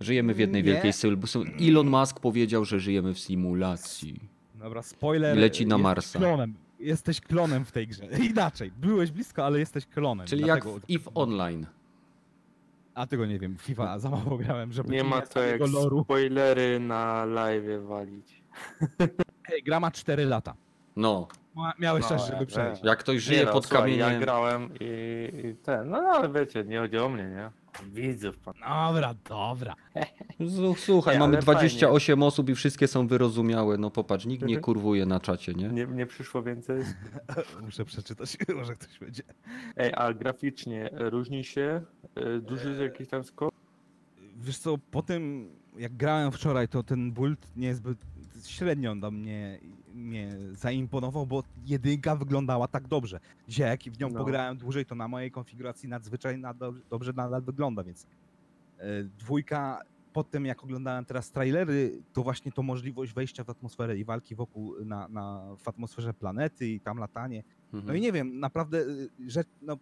[0.00, 0.72] Żyjemy w jednej Nie.
[0.72, 1.68] wielkiej symulacji.
[1.68, 4.20] Elon Musk powiedział, że żyjemy w simulacji.
[4.54, 5.36] Dobra, spoiler.
[5.36, 6.18] I leci na Marsa.
[6.18, 6.54] Klonem.
[6.80, 8.06] Jesteś klonem w tej grze.
[8.30, 10.26] Inaczej, byłeś blisko, ale jesteś klonem.
[10.26, 11.66] Czyli jak dlatego- w EVE Online.
[13.00, 16.02] A tego nie wiem, FIFA za mało grałem, żeby Nie ma to jak loru.
[16.04, 18.42] spoilery na live walić.
[19.52, 20.54] Ej, gra ma 4 lata.
[20.96, 21.28] No,
[21.78, 22.82] Miałeś No, czas, żeby ja przejść.
[22.84, 24.12] jak ktoś żyje Nie no, pod kamieniem.
[24.12, 27.50] Ja grałem i, i ten, no ale wiecie, nie chodzi o mnie, nie?
[27.92, 28.54] Widzów pan.
[28.54, 29.74] Dobra, dobra.
[30.76, 33.78] Słuchaj, Nie, mamy ale 28 osób i wszystkie są wyrozumiałe.
[33.78, 34.62] No popatrz, nikt nie Mhm.
[34.62, 35.68] kurwuje na czacie, nie?
[35.68, 36.82] Nie, nie przyszło więcej.
[37.64, 39.22] Muszę przeczytać, może ktoś będzie.
[39.76, 41.82] Ej, a graficznie różni się?
[42.36, 43.54] Y, Duży jest jakiś tam skok?
[44.36, 47.98] Wiesz co, po tym jak grałem wczoraj, to ten build niezbyt
[48.46, 49.58] średnio do mnie,
[50.00, 53.20] mnie zaimponował, bo jedynka wyglądała tak dobrze.
[53.48, 54.18] Dzisiaj jak w nią No.
[54.18, 56.54] pograłem dłużej, to na mojej konfiguracji nadzwyczaj na
[56.90, 58.06] dobrze, nadal wygląda, więc
[58.78, 59.80] e, dwójka,
[60.12, 64.34] po tym jak oglądałem teraz trailery, to właśnie to możliwość wejścia w atmosferę i walki
[64.34, 67.42] wokół na, na, w atmosferze planety i tam latanie.
[67.72, 67.98] No Mhm.
[67.98, 69.76] i nie wiem, naprawdę, y, że no,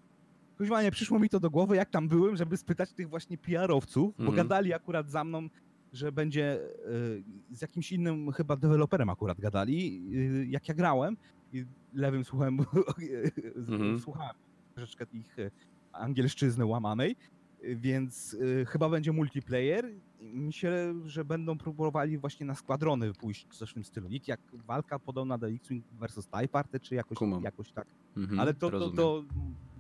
[0.59, 4.14] kuźwa, nie przyszło mi to do głowy, jak tam byłem, żeby spytać tych właśnie PR-owców,
[4.16, 4.37] bo Mhm.
[4.37, 5.49] gadali akurat za mną,
[5.93, 11.16] że będzie y, z jakimś innym chyba deweloperem akurat gadali, y, jak ja grałem
[11.53, 11.64] i
[11.95, 12.59] lewym słuchałem,
[13.68, 14.01] Mhm.
[14.01, 14.36] słuchałem
[14.74, 15.51] troszeczkę ich y,
[15.93, 17.16] angielszczyzny łamanej,
[17.62, 18.36] więc
[18.66, 19.84] chyba będzie multiplayer.
[20.20, 24.09] Myślę, że będą próbowali właśnie na składrony pójść w zeszłym stylu.
[24.09, 27.43] Nikt jak walka podobna do X-Wing versus TIE Party, czy jakoś, Kumam.
[27.43, 27.86] jakoś tak.
[28.16, 28.97] Mhm, Ale to, to, rozumiem.
[28.97, 29.24] to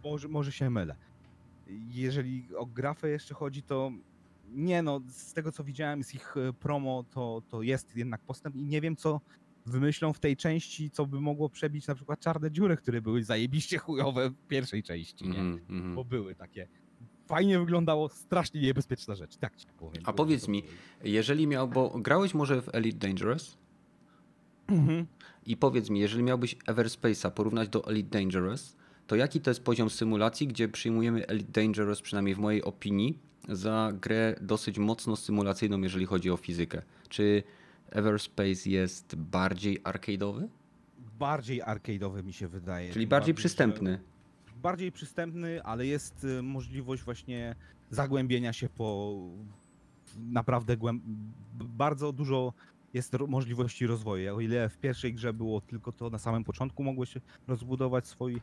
[0.04, 0.96] może, może się mylę.
[1.88, 3.92] Jeżeli o grafę jeszcze chodzi, to
[4.50, 8.56] nie no, z tego co widziałem z ich e, promo, to, to jest jednak postęp
[8.56, 9.20] i nie wiem co
[9.66, 13.78] wymyślą w tej części, co by mogło przebić na przykład czarne dziury, które były zajebiście
[13.78, 15.38] chujowe w pierwszej części, nie?
[15.40, 15.94] Mhm, mhm.
[15.94, 16.68] Bo były takie.
[17.26, 20.02] Fajnie wyglądało, strasznie niebezpieczna rzecz, tak ci powiem.
[20.06, 20.62] A powiedz To mi,
[21.04, 23.58] Jeżeli miał, bo grałeś może w Elite Dangerous?
[24.68, 25.06] Mhm.
[25.46, 28.76] I powiedz mi, jeżeli miałbyś Everspace'a porównać do Elite Dangerous,
[29.08, 33.92] to jaki to jest poziom symulacji, gdzie przyjmujemy Elite Dangerous, przynajmniej w mojej opinii, za
[34.00, 36.82] grę dosyć mocno symulacyjną, jeżeli chodzi o fizykę?
[37.08, 37.42] Czy
[37.90, 40.48] Everspace jest bardziej arcade'owy?
[41.18, 42.92] Bardziej arcade'owy mi się wydaje.
[42.92, 44.00] Czyli bardziej że- przystępny?
[44.62, 47.54] bardziej przystępny, ale jest y, możliwość właśnie
[47.90, 49.16] zagłębienia się po
[50.16, 51.02] naprawdę głęb...
[51.54, 52.52] bardzo dużo
[52.94, 54.36] jest możliwości rozwoju.
[54.36, 57.14] O ile w pierwszej grze było tylko to na samym początku mogłeś
[57.48, 58.40] rozbudować swój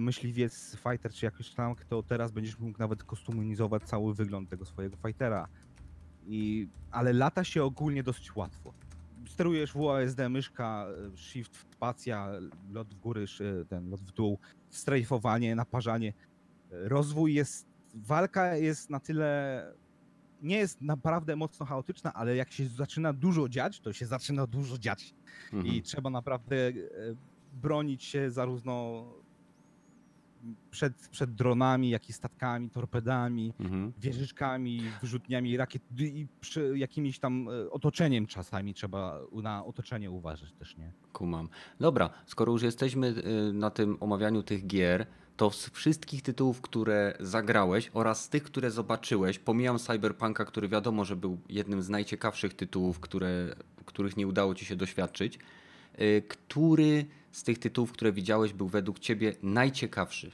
[0.00, 4.96] myśliwiec, fighter czy jakiś tank, to teraz będziesz mógł nawet kustomizować cały wygląd tego swojego
[4.96, 5.48] fightera.
[6.26, 8.74] I, ale lata się ogólnie dosyć łatwo.
[9.28, 12.28] Sterujesz WASD, myszka, e, shift, spacja,
[12.70, 13.24] lot w góry,
[13.68, 14.38] ten lot w dół,
[14.70, 16.12] strajfowanie, naparzanie.
[16.70, 19.66] Rozwój jest, walka jest na tyle,
[20.42, 24.78] nie jest naprawdę mocno chaotyczna, ale jak się zaczyna dużo dziać, to się zaczyna dużo
[24.78, 25.14] dziać.
[25.52, 25.66] Mhm.
[25.74, 26.72] I trzeba naprawdę e,
[27.52, 29.04] bronić się zarówno
[30.70, 33.92] przed, przed dronami, jak i statkami, torpedami, Mhm.
[33.98, 40.76] wieżyczkami, wyrzutniami rakiet i przy jakimś tam e, otoczeniem czasami trzeba na otoczenie uważać też,
[40.76, 40.92] nie?
[41.12, 41.48] Kumam.
[41.80, 47.16] Dobra, skoro już jesteśmy y, na tym omawianiu tych gier, to z wszystkich tytułów, które
[47.20, 52.54] zagrałeś oraz z tych, które zobaczyłeś, pomijam Cyberpunka, który wiadomo, że był jednym z najciekawszych
[52.54, 55.38] tytułów, które, których nie udało ci się doświadczyć.
[56.00, 60.30] Y, Który z tych tytułów, które widziałeś, był według ciebie najciekawszy?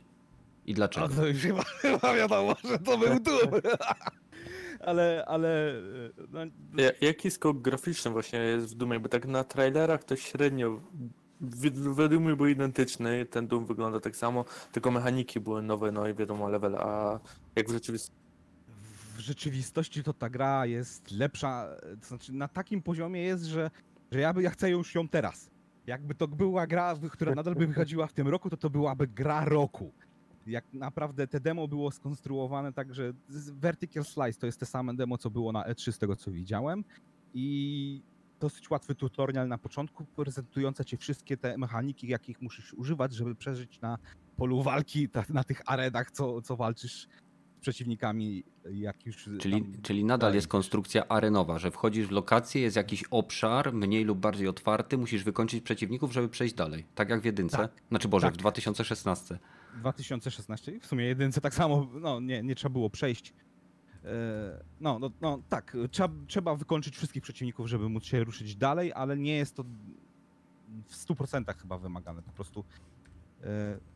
[0.67, 1.07] I dlaczego?
[1.07, 3.51] A to już chyba, chyba wiadomo, że to był Doom.
[4.81, 5.73] ale, ale...
[6.33, 6.41] No,
[6.83, 9.01] Ja- Jaki skok graficzny właśnie jest w Doomie?
[9.01, 10.81] Bo tak na trailerach to średnio.
[11.41, 16.15] Według mnie był identyczny, ten Doom wygląda tak samo, tylko mechaniki były nowe, no i
[16.15, 17.21] wiadomo level, a
[17.57, 18.17] jak w rzeczywistości.
[19.17, 21.69] w rzeczywistości to ta gra jest lepsza,
[22.01, 23.71] to znaczy na takim poziomie jest, że,
[24.13, 25.51] że ja, by, ja chcę już ją teraz.
[25.89, 29.45] Jakby to była gra, która nadal by wychodziła w tym roku, to to byłaby gra
[29.45, 29.93] roku.
[30.47, 33.13] Jak naprawdę te demo było skonstruowane tak, że
[33.53, 36.85] Vertical Slice to jest te same demo, co było na E3 z tego, co widziałem
[37.35, 38.03] i
[38.41, 43.81] dosyć łatwy tutorial na początku, prezentujące ci wszystkie te mechaniki, jakich musisz używać, żeby przeżyć
[43.81, 43.99] na
[44.37, 47.09] polu walki, na tych arenach, co, co walczysz
[47.61, 52.77] przeciwnikami, jak już Czyli, tam czyli nadal jest konstrukcja arenowa, że wchodzisz w lokację, jest
[52.77, 56.85] jakiś obszar, mniej lub bardziej otwarty, musisz wykończyć przeciwników, żeby przejść dalej.
[56.95, 57.57] Tak jak w jedynce.
[57.57, 57.71] Tak.
[57.89, 58.35] Znaczy Boże, Tak.
[58.35, 59.39] w 2016.
[59.75, 63.33] 2016 i w sumie jedynce tak samo, no nie, nie trzeba było przejść.
[64.05, 68.93] E, No, no, no tak, trzeba, trzeba wykończyć wszystkich przeciwników, żeby móc się ruszyć dalej,
[68.93, 69.65] ale nie jest to
[70.89, 72.23] w 100% chyba wymagane.
[72.23, 72.65] Po prostu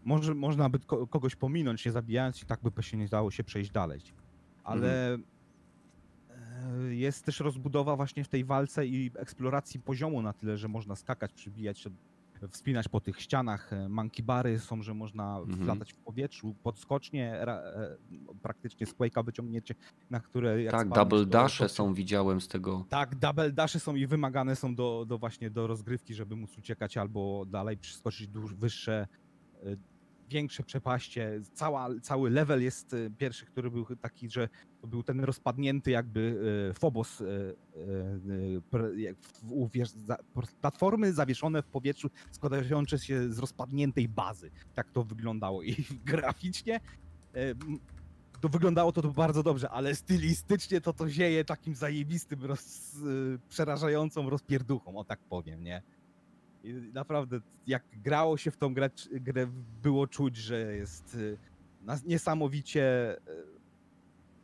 [0.04, 3.44] może, można by ko- kogoś pominąć, nie zabijając i tak by się nie dało się
[3.44, 4.00] przejść dalej.
[4.64, 10.68] Ale e, jest też rozbudowa właśnie w tej walce i eksploracji poziomu na tyle, że
[10.68, 11.90] można skakać, przybijać się,
[12.50, 13.72] wspinać po tych ścianach.
[13.72, 15.66] e, Monkey bary są, że można Mhm.
[15.66, 17.96] latać w powietrzu, podskocznie, ra, e,
[18.42, 19.74] praktycznie z Quake'a wyciągnięcie,
[20.10, 22.84] na które Tak, spadniesz, double dasze to- są, widziałem z tego.
[22.88, 26.96] tak, double dashy są i wymagane są do, do właśnie do rozgrywki, żeby móc uciekać
[26.96, 29.06] albo dalej przeskoczyć wyższe,
[30.32, 31.40] większe przepaście.
[31.52, 34.48] Cała, cały level jest y, pierwszy, który był taki, że
[34.80, 36.20] to był ten rozpadnięty jakby
[36.70, 37.80] y, Phobos, y, y,
[38.98, 44.50] y, platformy zawieszone w powietrzu składające się z rozpadniętej bazy.
[44.74, 45.76] Tak to wyglądało i
[46.12, 46.80] graficznie
[47.36, 47.54] y,
[48.40, 54.30] to wyglądało to bardzo dobrze, ale stylistycznie to to zieje takim zajebistym, roz, y, przerażającą
[54.30, 55.82] rozpierduchą, o tak powiem, nie?
[56.64, 59.46] I naprawdę, jak grało się w tą grę, grę
[59.82, 61.38] było czuć, że jest y,
[62.06, 63.16] niesamowicie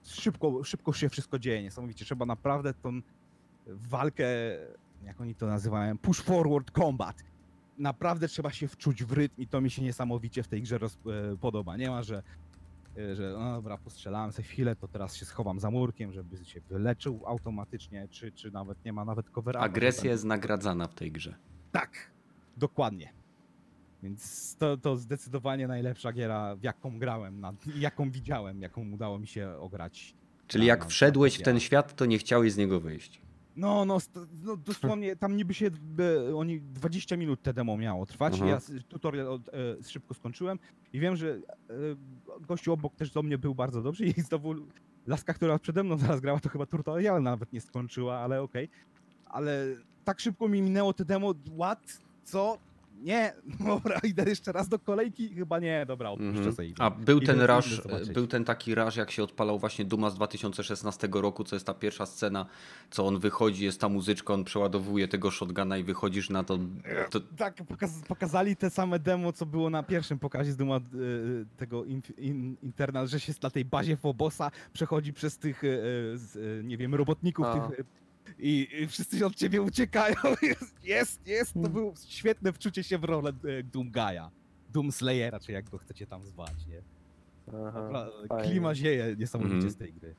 [0.05, 2.05] y, szybko, szybko się wszystko dzieje, niesamowicie.
[2.05, 3.01] Trzeba naprawdę tą
[3.67, 4.27] walkę,
[5.05, 7.25] jak oni to nazywają, push forward combat.
[7.79, 11.37] Naprawdę trzeba się wczuć w rytm i to mi się niesamowicie w tej grze e,
[11.37, 11.77] podoba.
[11.77, 12.23] Nie ma, że
[12.99, 16.61] y, że no dobra, postrzelałem sobie chwilę, to teraz się schowam za murkiem, żeby się
[16.61, 19.61] wyleczył automatycznie, czy, czy nawet nie ma nawet covera.
[19.61, 21.35] Agresja jest nagradzana w tej grze.
[21.73, 22.11] Tak,
[22.57, 23.13] dokładnie.
[24.03, 29.27] Więc to, to zdecydowanie najlepsza giera, w jaką grałem, na, jaką widziałem, jaką udało mi
[29.27, 30.15] się ograć.
[30.47, 33.21] Czyli na- jak na- na wszedłeś w ten świat, to nie chciałeś z niego wyjść.
[33.57, 33.99] No, no,
[34.45, 38.33] no dosłownie tam niby się, by, oni 20 minut te demo miało trwać.
[38.33, 38.51] Mhm.
[38.51, 39.53] Ja tutorial od, e,
[39.89, 40.59] szybko skończyłem
[40.93, 41.41] i wiem, że e,
[42.41, 44.55] gościu obok też do mnie był bardzo dobrze i znowu
[45.07, 48.69] laska, która przede mną zaraz grała, to chyba tutorial nawet nie skończyła, ale okej.
[49.31, 49.67] Ale
[50.05, 51.99] tak szybko mi minęło te demo, what?
[52.25, 52.59] Co?
[53.03, 53.33] Nie,
[53.67, 56.55] dobra, idę jeszcze raz do kolejki, chyba nie, dobra, odpuszczę Mhm.
[56.55, 56.73] sobie.
[56.79, 57.81] A był ten rush,
[58.15, 61.75] był ten taki rush, jak się odpalał właśnie Duma z 2016 roku, co jest ta
[61.75, 62.47] pierwsza scena,
[62.91, 66.59] co on wychodzi, jest ta muzyczka, on przeładowuje tego shotguna i wychodzisz na to.
[67.11, 70.81] to Tak, pokaz pokazali te same demo, co było na pierwszym pokazie z Duma y,
[71.57, 75.69] tego in, in, Internal, że się na tej bazie Fobosa przechodzi przez tych, y,
[76.15, 77.69] z, y, nie wiem, robotników A.
[77.69, 77.85] tych, y,
[78.39, 80.15] i, i wszyscy od ciebie uciekają.
[80.43, 81.73] Jest, jest, jest, to Mm.
[81.73, 84.31] było świetne wczucie się w rolę y, Doomgaya.
[84.73, 86.83] Doom Slayera, czy jak go chcecie tam zwać, nie?
[87.69, 88.07] Aha.
[88.43, 89.73] Klima zieje niesamowicie Mhm.
[89.73, 90.15] z tej gry.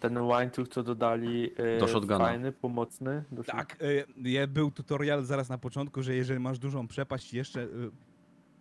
[0.00, 2.18] Ten łańcuch, co dodali, e, Do shotguna.
[2.18, 3.24] fajny, pomocny.
[3.32, 3.76] Do Tak,
[4.16, 7.68] je- był tutorial zaraz na początku, że jeżeli masz dużą przepaść, jeszcze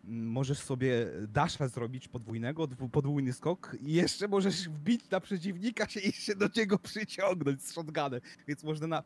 [0.04, 6.12] możesz sobie dasha zrobić podwójnego, podwójny skok i jeszcze możesz wbić na przeciwnika się i
[6.12, 8.22] się do niego przyciągnąć z shotgunem.
[8.48, 9.04] Więc można na...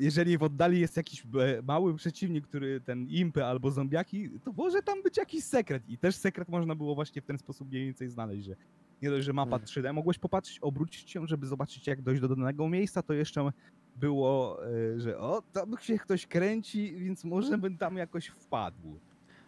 [0.00, 4.82] Jeżeli w oddali jest jakiś e, mały przeciwnik, który ten impy albo zombiaki, to może
[4.82, 5.88] tam być jakiś sekret.
[5.88, 8.56] I też sekret można było właśnie w ten sposób mniej więcej znaleźć, że
[9.02, 9.66] nie dość, że mapa Mhm.
[9.66, 13.50] 3D mogłeś popatrzeć, obrócić się, żeby zobaczyć jak dojść do danego miejsca, to jeszcze
[13.96, 19.00] było, e, że o, tam się ktoś kręci, więc może bym tam jakoś wpadł.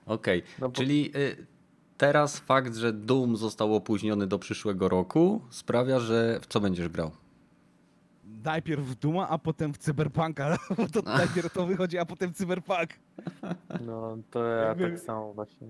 [0.07, 1.47] Okej, No bo- czyli y,
[1.97, 7.11] teraz fakt, że Doom został opóźniony do przyszłego roku, sprawia, że w co będziesz grał?
[8.45, 10.57] Najpierw w Duma, a potem w Cyberpunka.
[10.77, 12.89] Bo to najpierw to wychodzi, a potem Cyberpunk.
[13.87, 15.67] No, to ja Jakby- tak samo właśnie.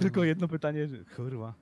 [0.00, 1.54] Tylko jedno pytanie, że kurwa,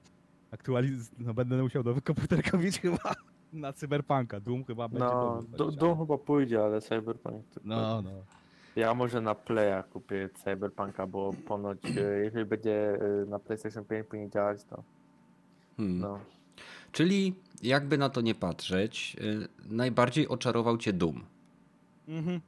[0.51, 1.11] aktualiz...
[1.19, 3.15] no będę musiał nowy komputer kupić chyba
[3.53, 4.41] na Cyberpunka.
[4.41, 7.47] Doom chyba będzie No, do, Doom chyba pójdzie, ale Cyberpunk...
[7.55, 8.11] to- No, no.
[8.77, 14.07] Ja może na Playa kupię Cyberpunka, bo ponoć e, jeżeli będzie e, na PlayStation 5
[14.07, 14.83] powinien działać, to
[15.77, 15.99] Hmm.
[16.01, 16.19] no.
[16.93, 21.25] Czyli jakby na to nie patrzeć, y, najbardziej oczarował cię Doom.
[22.09, 22.41] Mhm.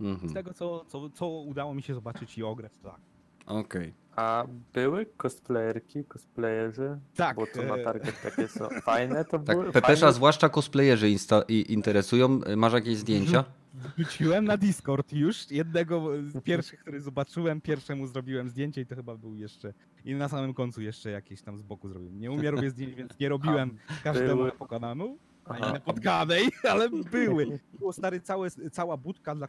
[0.00, 0.28] Mhm.
[0.30, 3.00] Z tego, co, co, co udało mi się zobaczyć i ograć, to tak.
[3.46, 3.92] Okej.
[4.16, 6.98] A były cosplayerki, cosplayerzy?
[7.16, 8.68] Tak, Bo to e, na target takie są.
[8.82, 9.72] Fajne to Tak, były?
[9.72, 10.12] Pepesza Fajne?
[10.12, 12.40] zwłaszcza cosplayerzy insta- i interesują.
[12.56, 13.44] Masz jakieś zdjęcia?
[13.74, 15.50] Wróciłem na Discord już.
[15.50, 19.74] Jednego z pierwszych, który zobaczyłem, pierwszemu zrobiłem zdjęcie i to chyba był jeszcze.
[20.04, 22.20] I na samym końcu jeszcze jakieś tam z boku zrobiłem.
[22.20, 25.18] Nie umiem robić zdjęć, więc nie robiłem każdemu były- pokonanemu.
[25.60, 27.58] Napotkanej, ale były.
[27.78, 29.48] Było stary, całe, cała budka dla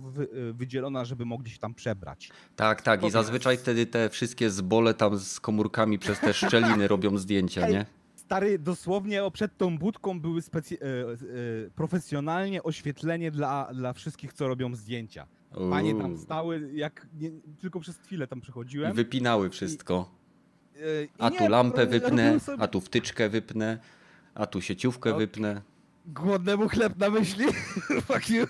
[0.00, 2.30] wy, wydzielona, żeby mogli się tam przebrać.
[2.56, 3.04] Tak, tak.
[3.04, 7.86] I zazwyczaj wtedy te wszystkie zbole tam z komórkami przez te szczeliny robią zdjęcia, nie?
[8.30, 11.12] Stary, dosłownie przed tą budką były specy- e,
[11.66, 15.26] e, profesjonalnie oświetlenie dla, dla wszystkich, co robią zdjęcia.
[15.70, 18.92] Panie tam stały, jak nie, tylko przez chwilę tam I przechodziłem.
[18.92, 20.10] wypinały wszystko.
[20.76, 23.78] e, i A nie, tu lampę wypnę, sobie- a tu wtyczkę wypnę,
[24.34, 25.16] a tu sieciówkę No.
[25.16, 25.62] wypnę.
[26.06, 27.44] Głodnemu chleb na myśli.
[28.08, 28.46] Fuck you.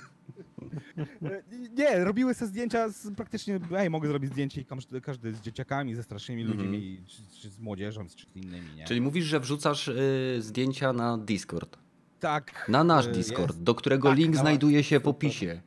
[1.79, 5.95] Nie, robiły sobie zdjęcia z praktycznie, ej, mogę zrobić zdjęcie i każdy, każdy z dzieciakami,
[5.95, 6.59] ze strasznymi Mhm.
[6.61, 8.85] ludźmi, czy, czy z młodzieżą, czy z innymi, nie?
[8.85, 11.79] Czyli mówisz, że wrzucasz y, zdjęcia na Discord.
[12.21, 12.67] Tak.
[12.69, 13.63] Na nasz e, Discord, jest.
[13.63, 15.61] do którego Tak, link na znajduje się w opisie.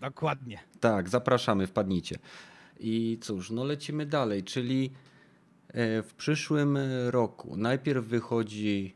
[0.00, 0.58] Dokładnie.
[0.80, 2.18] Tak, zapraszamy, wpadnijcie.
[2.80, 4.90] I cóż, no lecimy dalej, czyli
[5.68, 6.78] e, w przyszłym
[7.08, 8.94] roku najpierw wychodzi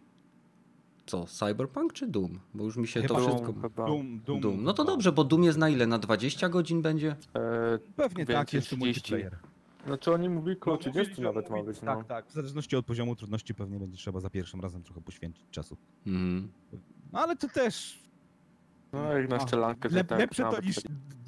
[1.13, 2.39] co, Cyberpunk czy Doom?
[2.55, 3.53] Bo już mi się to Chyba wszystko...
[3.63, 3.87] Chyba.
[3.87, 4.65] Doom, Doom, Doom.
[4.65, 5.87] No to dobrze, bo Doom jest na ile?
[5.87, 7.17] Na 20 godzin będzie?
[7.35, 8.77] E, Pewnie tak, jeszcze 30.
[8.87, 9.39] multiplayer.
[9.87, 11.97] znaczy oni mówili koło No, 30 mówili, nawet ma być, no.
[11.97, 12.27] Tak, tak.
[12.27, 15.77] W zależności od poziomu trudności pewnie będzie trzeba za pierwszym razem trochę poświęcić czasu.
[16.07, 16.49] Mhm.
[17.13, 18.03] No ale to też.
[18.93, 20.19] No jak na szczelankę, Lep, tak.
[20.19, 20.77] lepsze to niż,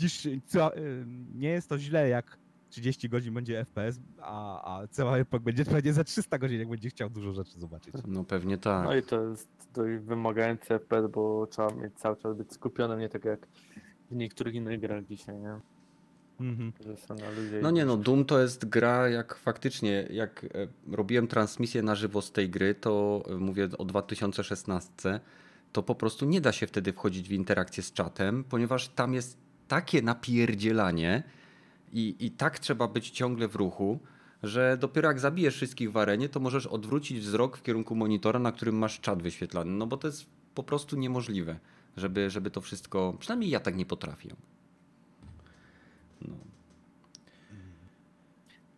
[0.00, 1.04] niż co, y,
[1.34, 2.38] nie jest to źle jak
[2.74, 6.90] 30 godzin będzie FPS, a, a cały epoch będzie pewnie za 300 godzin, jak będzie
[6.90, 7.94] chciał dużo rzeczy zobaczyć.
[8.06, 8.84] No pewnie tak.
[8.84, 13.08] No i to jest dość wymagający FPS, bo trzeba mieć cały czas być skupionym, nie
[13.08, 13.46] tak jak
[14.10, 15.60] w niektórych innych grach dzisiaj, nie?
[16.40, 16.72] Mhm.
[17.62, 20.48] No nie no, Doom to jest gra, jak faktycznie, jak e,
[20.96, 25.20] robiłem transmisję na żywo z tej gry, to e, mówię o 2016,
[25.72, 29.38] to po prostu nie da się wtedy wchodzić w interakcję z czatem, ponieważ tam jest
[29.68, 31.22] takie napierdzielanie
[31.92, 33.98] i, i tak trzeba być ciągle w ruchu,
[34.44, 38.52] że dopiero jak zabijesz wszystkich w arenie, to możesz odwrócić wzrok w kierunku monitora, na
[38.52, 41.58] którym masz czat wyświetlany, no bo to jest po prostu niemożliwe,
[41.96, 44.36] żeby, żeby to wszystko, przynajmniej ja tak nie potrafię.
[46.20, 46.34] No.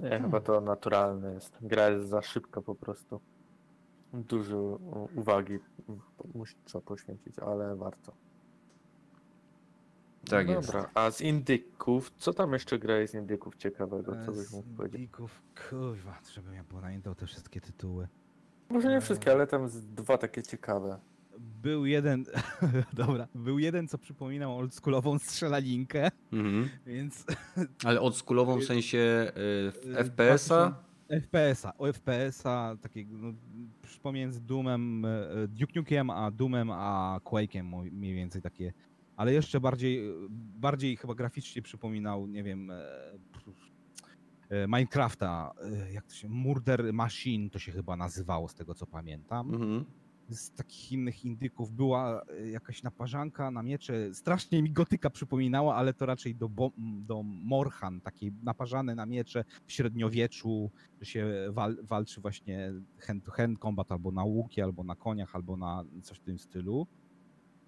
[0.01, 1.59] Nie, chyba to naturalne jest.
[1.61, 3.21] Gra jest za szybka po prostu.
[4.13, 4.79] Dużo
[5.15, 5.59] uwagi
[6.35, 8.13] musi, trzeba poświęcić, ale warto.
[10.31, 10.67] Tak no jest.
[10.73, 14.69] Dobra, a z indyków, co tam jeszcze gra z indyków ciekawego, co byś Z mógł
[14.69, 15.01] powiedzieć?
[15.01, 18.09] Geeków, kurwa, żebym ja pamiętał te wszystkie tytuły.
[18.69, 20.99] Może nie wszystkie, ale tam z dwa takie ciekawe.
[21.63, 22.25] Był jeden,
[22.93, 26.69] dobra, był jeden, co przypominał oldschoolową strzelaninkę, Mhm.
[26.87, 27.25] więc
[27.85, 29.33] Ale odschoolową w sensie
[29.87, 30.75] y, Y, FPS-a?
[31.09, 33.33] FPS-a, o FPS-a, takiego no,
[34.03, 38.73] pomiędzy Doomem, e, e, Duke Nukem, a Doomem, a Quake'em mniej więcej takie,
[39.17, 40.13] ale jeszcze bardziej, e,
[40.61, 42.75] bardziej chyba graficznie przypominał, nie wiem, e,
[44.49, 45.53] e, Minecrafta,
[45.93, 49.55] jak to się, Murder Machine to się chyba nazywało z tego co pamiętam.
[49.55, 49.85] Mhm.
[50.29, 56.07] Z takich innych indyków była jakaś naparzanka na miecze, strasznie mi gotyka przypominała, ale to
[56.07, 62.73] raczej do, do Morhan, takiej naparzane na miecze w średniowieczu, że się wal, walczy właśnie
[62.99, 66.39] hand to hand combat albo na łuki, albo na koniach, albo na coś w tym
[66.39, 66.87] stylu.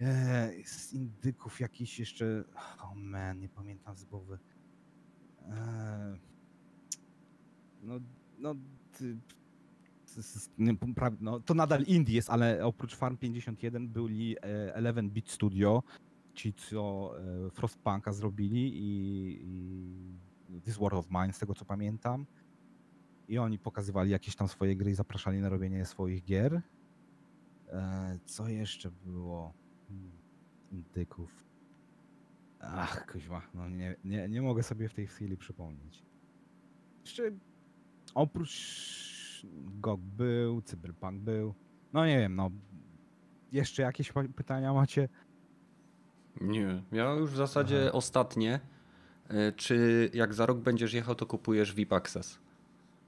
[0.01, 4.39] E, z indyków jakiś jeszcze, oh man, nie pamiętam z głowy.
[5.49, 6.19] E,
[7.83, 8.01] no,
[8.39, 8.55] no,
[8.99, 9.17] ty,
[11.21, 15.83] no, to nadal indie jest, ale oprócz Farm 51 byli e, Eleven Beat Studio,
[16.35, 22.27] ci co e, Frostpunka zrobili i, i This War of Mine, z tego co pamiętam.
[23.29, 26.63] I oni pokazywali jakieś tam swoje gry i zapraszali na robienie swoich gier.
[27.69, 29.55] E, co jeszcze było?
[30.73, 31.45] Indyków.
[32.61, 36.03] Ach, kuźwa, no nie, nie, nie mogę sobie w tej chwili przypomnieć.
[37.05, 37.23] Jeszcze
[38.15, 39.47] oprócz
[39.81, 41.55] GOG był, Cyberpunk był.
[41.93, 42.51] No nie wiem, no.
[43.53, 45.09] Jeszcze jakieś pytania macie?
[46.41, 46.83] Nie.
[46.93, 47.93] Ja już w zasadzie Aha.
[47.93, 48.61] ostatnie.
[49.31, 52.39] Y, Czy jak za rok będziesz jechał, to kupujesz VIP Access?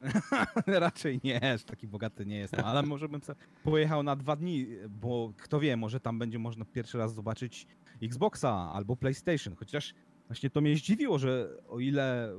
[0.67, 3.21] Raczej nie, aż taki bogaty nie jestem, ale może bym
[3.65, 7.67] pojechał na dwa dni, bo kto wie, może tam będzie można pierwszy raz zobaczyć
[8.03, 9.95] Xboxa albo PlayStation, chociaż
[10.31, 12.35] Właśnie to mnie zdziwiło, że o ile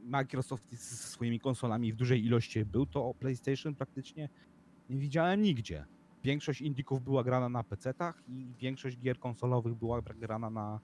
[0.00, 4.28] Microsoft z swoimi konsolami w dużej ilości był, to o PlayStation praktycznie
[4.90, 5.84] nie widziałem nigdzie.
[6.24, 10.80] Większość indików była grana na PC-tach i większość gier konsolowych była grana na,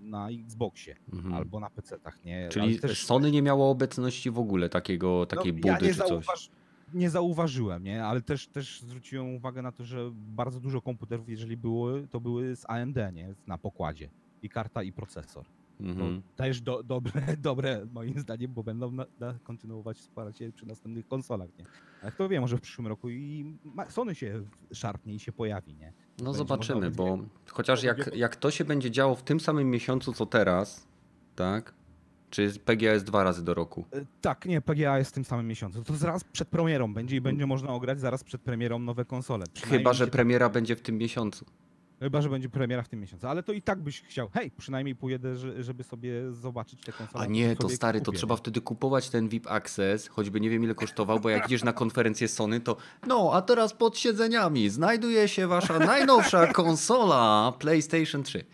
[0.00, 1.34] na Xboxie Mhm.
[1.34, 2.48] albo na PC-tach, nie?
[2.48, 5.94] Czyli Ale też- Sony nie miało obecności w ogóle takiego, takiej no, budy ja czy
[5.94, 6.50] coś.
[6.94, 8.04] nie zauważyłem, nie?
[8.04, 12.56] Ale też, też zwróciłem uwagę na to, że bardzo dużo komputerów, jeżeli były, to były
[12.56, 13.34] z AMD, nie?
[13.46, 14.08] Na pokładzie.
[14.42, 15.44] I karta, i procesor.
[15.78, 16.22] To Mhm.
[16.36, 21.48] też do, dobre, dobre moim zdaniem, bo będą na, na kontynuować wsparcie przy następnych konsolach,
[21.58, 21.64] nie?
[22.02, 23.56] Ale kto wie, może w przyszłym roku i
[23.88, 24.42] Sony się
[24.72, 25.92] szarpnie i się pojawi, nie?
[26.18, 27.18] No zobaczymy, bo
[27.50, 30.86] chociaż jak, jak to się będzie działo w tym samym miesiącu co teraz,
[31.36, 31.74] tak?
[32.30, 33.84] Czy PGA jest dwa razy do roku?
[33.92, 35.84] E, Tak, nie, PGA jest w tym samym miesiącu.
[35.84, 39.44] To zaraz przed premierą będzie i będzie można ograć zaraz przed premierą nowe konsole.
[39.64, 41.46] Chyba, że premiera będzie w tym miesiącu.
[42.02, 44.96] Chyba, że będzie premiera w tym miesiącu, ale to i tak byś chciał, hej, przynajmniej
[44.96, 47.24] pojedę, że- żeby sobie zobaczyć te konsole.
[47.24, 48.38] A nie, to stary, to kupię, trzeba nie?
[48.38, 52.28] wtedy kupować ten VIP Access, choćby nie wiem ile kosztował, bo jak idziesz na konferencję
[52.28, 52.76] Sony, to
[53.06, 58.44] no, a teraz pod siedzeniami znajduje się wasza najnowsza konsola PlayStation 3.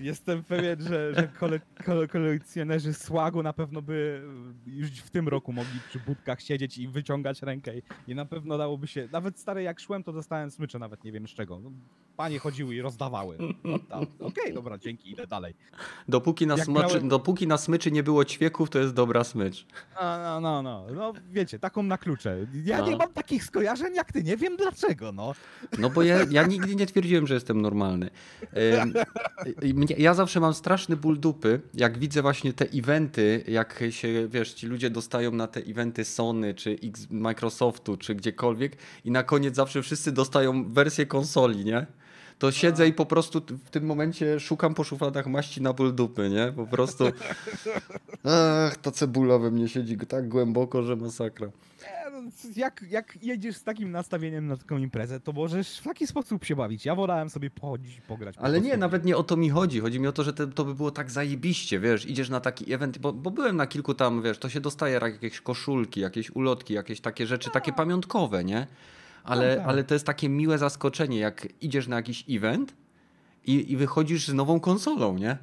[0.00, 4.22] Jestem pewien, że, że kole, kole, kolekcjonerzy słagu na pewno by
[4.66, 7.72] już w tym roku mogli przy budkach siedzieć i wyciągać rękę
[8.08, 11.28] i, na pewno dałoby się, nawet stary jak szłem, to dostałem smycze, nawet nie wiem
[11.28, 11.60] z czego.
[11.60, 11.70] No,
[12.16, 13.38] panie chodziły i rozdawały.
[13.64, 15.54] No, tam, Okej, dobra, dzięki, idę dalej.
[16.08, 19.66] Dopóki na, Jak smoczy, miałem- dopóki na smyczy nie było ćwieków, to jest dobra smycz.
[20.02, 22.46] No, no, no, no, no wiecie, taką na klucze.
[22.64, 22.88] Ja No.
[22.88, 25.34] nie mam takich skojarzeń jak ty, nie wiem dlaczego, no.
[25.78, 28.10] No bo ja, ja nigdy nie twierdziłem, że jestem normalny.
[28.82, 28.94] Ym,
[29.98, 34.66] Ja zawsze mam straszny ból dupy, jak widzę właśnie te eventy, jak się, wiesz, ci
[34.66, 36.78] ludzie dostają na te eventy Sony, czy
[37.10, 41.86] Microsoftu, czy gdziekolwiek i na koniec zawsze wszyscy dostają wersję konsoli, nie?
[42.38, 46.30] To siedzę i po prostu w tym momencie szukam po szufladach maści na ból dupy,
[46.30, 46.52] nie?
[46.56, 47.04] Po prostu.
[48.24, 51.50] Ach, ta cebula we mnie siedzi tak głęboko, że masakra.
[52.12, 52.22] No,
[52.56, 56.56] Jak, jak jedziesz z takim nastawieniem na taką imprezę, to możesz w taki sposób się
[56.56, 56.84] bawić.
[56.84, 58.36] Ja wolałem sobie pochodzić, pograć.
[58.36, 59.80] po Ale nie, nawet nie o to mi chodzi.
[59.80, 62.72] Chodzi mi o to, że te, to by było tak zajebiście, wiesz, idziesz na taki
[62.72, 66.30] event, bo, bo byłem na kilku tam, wiesz, to się dostaje jak jakieś koszulki, jakieś
[66.30, 68.66] ulotki, jakieś takie rzeczy, takie pamiątkowe, nie?
[69.26, 69.68] Ale, Tak, tak.
[69.68, 72.74] ale to jest takie miłe zaskoczenie, jak idziesz na jakiś event
[73.44, 75.38] i, i wychodzisz z nową konsolą, nie?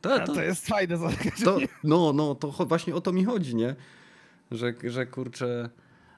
[0.00, 1.68] To, A to jest fajne to, zaskoczenie.
[1.84, 3.76] no, no, to właśnie o to mi chodzi, nie?
[4.50, 5.70] Że, że kurczę.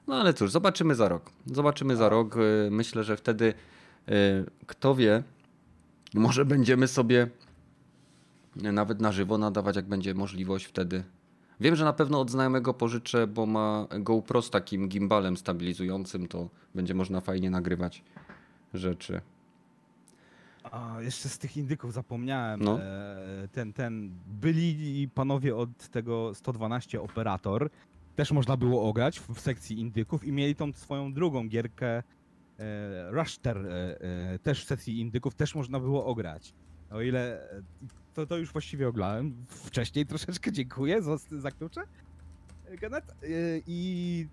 [0.07, 1.31] No ale cóż, zobaczymy za rok.
[1.45, 2.37] Zobaczymy za rok.
[2.37, 3.53] Y, Myślę, że wtedy
[4.09, 5.23] y, kto wie,
[6.13, 7.27] może będziemy sobie
[8.55, 11.03] nawet na żywo nadawać, jak będzie możliwość wtedy.
[11.59, 16.49] Wiem, że na pewno od znajomego pożyczę, bo ma GoPro z takim gimbalem stabilizującym, to
[16.75, 18.03] będzie można fajnie nagrywać
[18.73, 19.21] rzeczy.
[20.63, 22.63] A, jeszcze z tych indyków zapomniałem.
[22.63, 22.81] No.
[22.81, 27.69] E, ten, ten, byli panowie od tego 112 operator.
[28.15, 32.03] Też można było ograć w, sekcji indyków i mieli tą swoją drugą gierkę e,
[33.11, 36.53] Rushter e, też w sekcji indyków też można było ograć.
[36.93, 37.49] O ile
[38.13, 41.81] to, to już właściwie oglądałem wcześniej troszeczkę, dziękuję za, za klucze.
[42.81, 43.11] Genet.
[43.11, 43.15] E,
[43.67, 44.27] I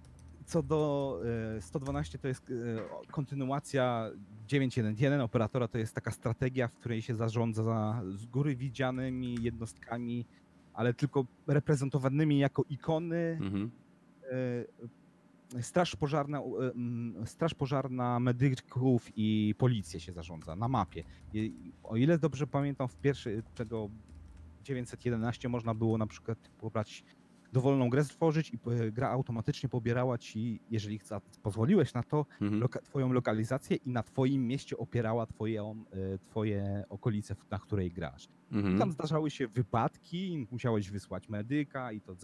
[0.46, 1.20] co do
[1.56, 4.10] e, 112 to jest e, kontynuacja
[4.46, 10.26] 911 operatora to jest taka strategia, w której się zarządza z góry widzianymi jednostkami,
[10.74, 13.38] ale tylko reprezentowanymi jako ikony.
[13.40, 13.70] Mhm.
[15.60, 16.40] Straż pożarna,
[16.74, 21.04] mm, straż pożarna medyków i policję się zarządza na mapie.
[21.34, 23.88] I, o ile dobrze pamiętam, w pierwszy tego
[24.64, 27.04] 911 można było na przykład pobrać
[27.52, 31.00] dowolną grę stworzyć i e, gra automatycznie pobierała ci, jeżeli
[31.42, 32.62] pozwoliłeś na to, Mhm.
[32.62, 35.84] loka- twoją lokalizację i na twoim mieście opierała twoją,
[36.14, 38.28] e, twoje okolice, na której grasz.
[38.52, 38.78] I Mhm.
[38.78, 42.14] tam zdarzały się wypadki, musiałeś wysłać medyka i to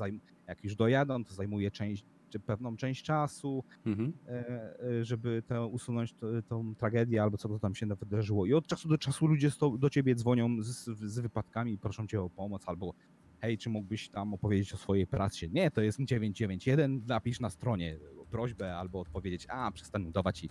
[0.47, 2.05] jak już dojadą, to zajmuje część,
[2.41, 4.13] pewną część czasu, Mhm.
[4.29, 4.31] e,
[5.01, 8.47] e, żeby to usunąć to, tą tragedię albo co to tam się wydarzyło.
[8.47, 12.07] I od czasu do czasu ludzie sto- do ciebie dzwonią z, z wypadkami i proszą
[12.07, 12.95] cię o pomoc albo
[13.41, 15.49] hej, czy mógłbyś tam opowiedzieć o swojej pracy?
[15.53, 17.99] Nie, to jest 991, napisz na stronie
[18.31, 20.49] prośbę albo odpowiedzieć, a przestań udawać i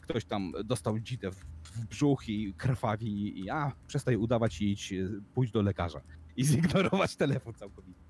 [0.00, 4.92] ktoś tam dostał dzitę w, w brzuch i krwawi i a, przestań udawać i idź,
[4.92, 6.00] e, pójdź do lekarza
[6.36, 8.03] i zignorować telefon całkowicie.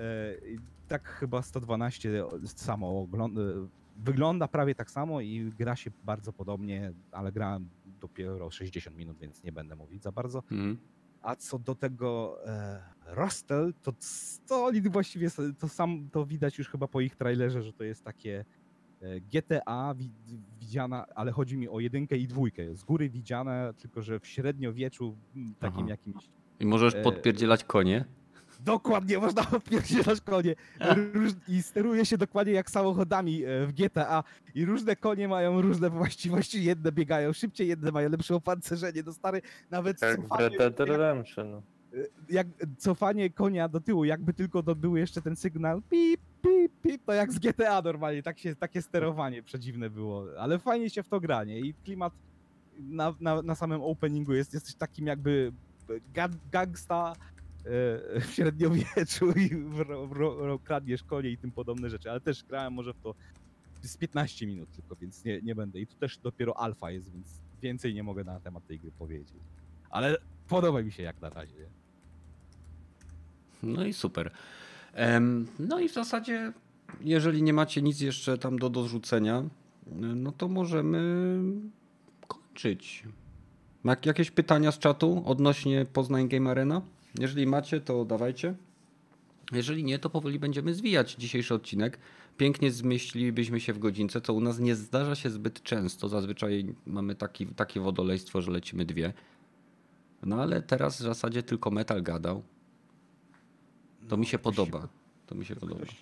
[0.00, 0.02] E,
[0.88, 3.40] tak chyba 112 samo ogląda,
[3.96, 7.68] wygląda prawie tak samo i gra się bardzo podobnie, ale grałem
[8.00, 10.38] dopiero 60 minut, więc nie będę mówić za bardzo.
[10.38, 10.78] Mhm.
[11.22, 15.28] A co do tego e, Rustel, to Stolid właściwie
[15.58, 18.44] to sam to widać już chyba po ich trailerze, że to jest takie
[19.00, 20.10] e, GTA wi,
[20.60, 22.74] widziana, ale chodzi mi o jedynkę i dwójkę.
[22.74, 25.16] Z góry widziane, tylko że w średniowieczu
[25.58, 25.88] takim Aha.
[25.88, 26.30] jakimś
[26.60, 28.04] I możesz E, podpierdzielać konie.
[28.64, 30.54] Dokładnie, można odpierdzielać konie.
[31.14, 34.24] Róż, I steruje się dokładnie jak samochodami e, w GTA.
[34.54, 36.64] I różne konie mają różne właściwości.
[36.64, 39.02] Jedne biegają szybciej, jedne mają lepsze opancerzenie.
[39.06, 41.62] No stary, nawet Jak cofanie, Red Dead jak, Redemption.
[42.30, 42.46] jak
[42.78, 47.12] cofanie konia do tyłu, jakby tylko to był jeszcze ten sygnał pip, pip, pip, to
[47.12, 50.26] jak z GTA normalnie, tak się, takie sterowanie przedziwne było.
[50.38, 52.12] Ale fajnie się w to granie i klimat
[52.78, 55.52] na, na, na samym openingu jest, jesteś takim jakby
[56.14, 57.39] ga- gangsta e,
[58.20, 60.08] w średniowieczu i ro,
[60.38, 63.14] ro, kradniesz konie i tym podobne rzeczy, ale też grałem może w to
[63.82, 65.80] z 15 minut tylko, więc nie, nie będę.
[65.80, 69.38] I tu też dopiero alfa jest, więc więcej nie mogę na temat tej gry powiedzieć.
[69.90, 70.16] Ale
[70.48, 71.68] podoba mi się jak na razie.
[73.62, 74.30] No i super.
[75.58, 76.52] No i w zasadzie,
[77.00, 79.44] jeżeli nie macie nic jeszcze tam do dorzucenia,
[79.96, 81.38] no to możemy
[82.28, 83.04] kończyć.
[84.04, 86.82] Jakieś pytania z czatu odnośnie Poznań Game Arena?
[87.18, 88.54] Jeżeli macie, to dawajcie.
[89.52, 91.98] Jeżeli nie, to powoli będziemy zwijać dzisiejszy odcinek.
[92.36, 96.08] Pięknie zmieścilibyśmy się w godzince, co u nas nie zdarza się zbyt często.
[96.08, 99.12] Zazwyczaj mamy taki, takie wodolejstwo, że lecimy dwie.
[100.22, 102.42] No ale teraz w zasadzie tylko metal gadał.
[104.08, 104.88] To mi się ktoś podoba.
[105.26, 105.80] To mi się podoba.
[105.86, 105.92] To,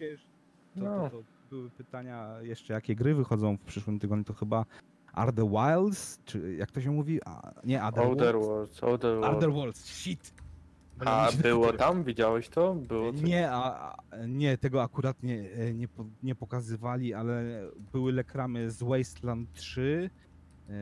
[0.77, 1.11] No.
[1.11, 4.65] to, to były pytania jeszcze, jakie gry wychodzą w przyszłym tygodniu, to chyba
[5.13, 7.21] Are the Wilds, czy jak to się mówi?
[7.25, 8.81] A, nie, Other Worlds?
[8.81, 8.83] Worlds.
[9.25, 10.35] Other Worlds, shit!
[11.05, 12.05] A Myliśmy było tam?
[12.05, 12.75] Widziałeś to?
[12.75, 13.23] Było coś?
[13.23, 15.89] Nie, a, a, nie, tego akurat nie, e, nie,
[16.23, 20.11] nie pokazywali, ale były lekramy z Wasteland 3
[20.69, 20.73] e,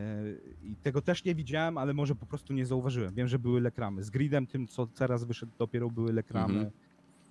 [0.62, 3.14] i tego też nie widziałem, ale może po prostu nie zauważyłem.
[3.14, 4.04] Wiem, że były lekramy.
[4.04, 6.54] Z Gridem, tym co teraz wyszedł, dopiero były lekramy.
[6.54, 6.70] Mhm.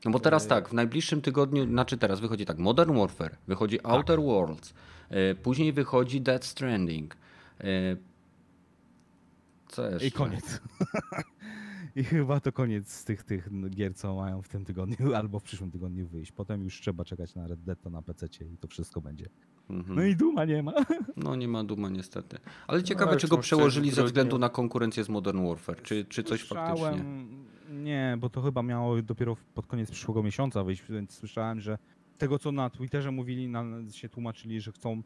[0.05, 3.79] No bo teraz E, tak, w najbliższym tygodniu, znaczy teraz wychodzi tak, Modern Warfare, wychodzi
[3.83, 4.73] Outer Worlds,
[5.43, 7.17] później wychodzi Dead Stranding.
[9.67, 10.07] Co jeszcze?
[10.07, 10.43] I koniec.
[11.95, 15.43] I chyba to koniec z tych, tych gier, co mają w tym tygodniu albo w
[15.43, 16.31] przyszłym tygodniu wyjść.
[16.31, 19.25] Potem już trzeba czekać na Red Dead to na PC i to wszystko będzie.
[19.69, 19.95] Mhm.
[19.95, 20.73] No i Duma nie ma.
[21.17, 22.37] No nie ma Duma niestety.
[22.67, 26.05] Ale No, ciekawe, czy go w przełożyli ze względu na konkurencję z Modern Warfare, czy,
[26.05, 27.05] czy coś faktycznie.
[27.71, 31.77] Nie, bo to chyba miało dopiero pod koniec przyszłego miesiąca wyjść, więc słyszałem, że
[32.17, 35.01] tego co na Twitterze mówili, na, się tłumaczyli, że chcą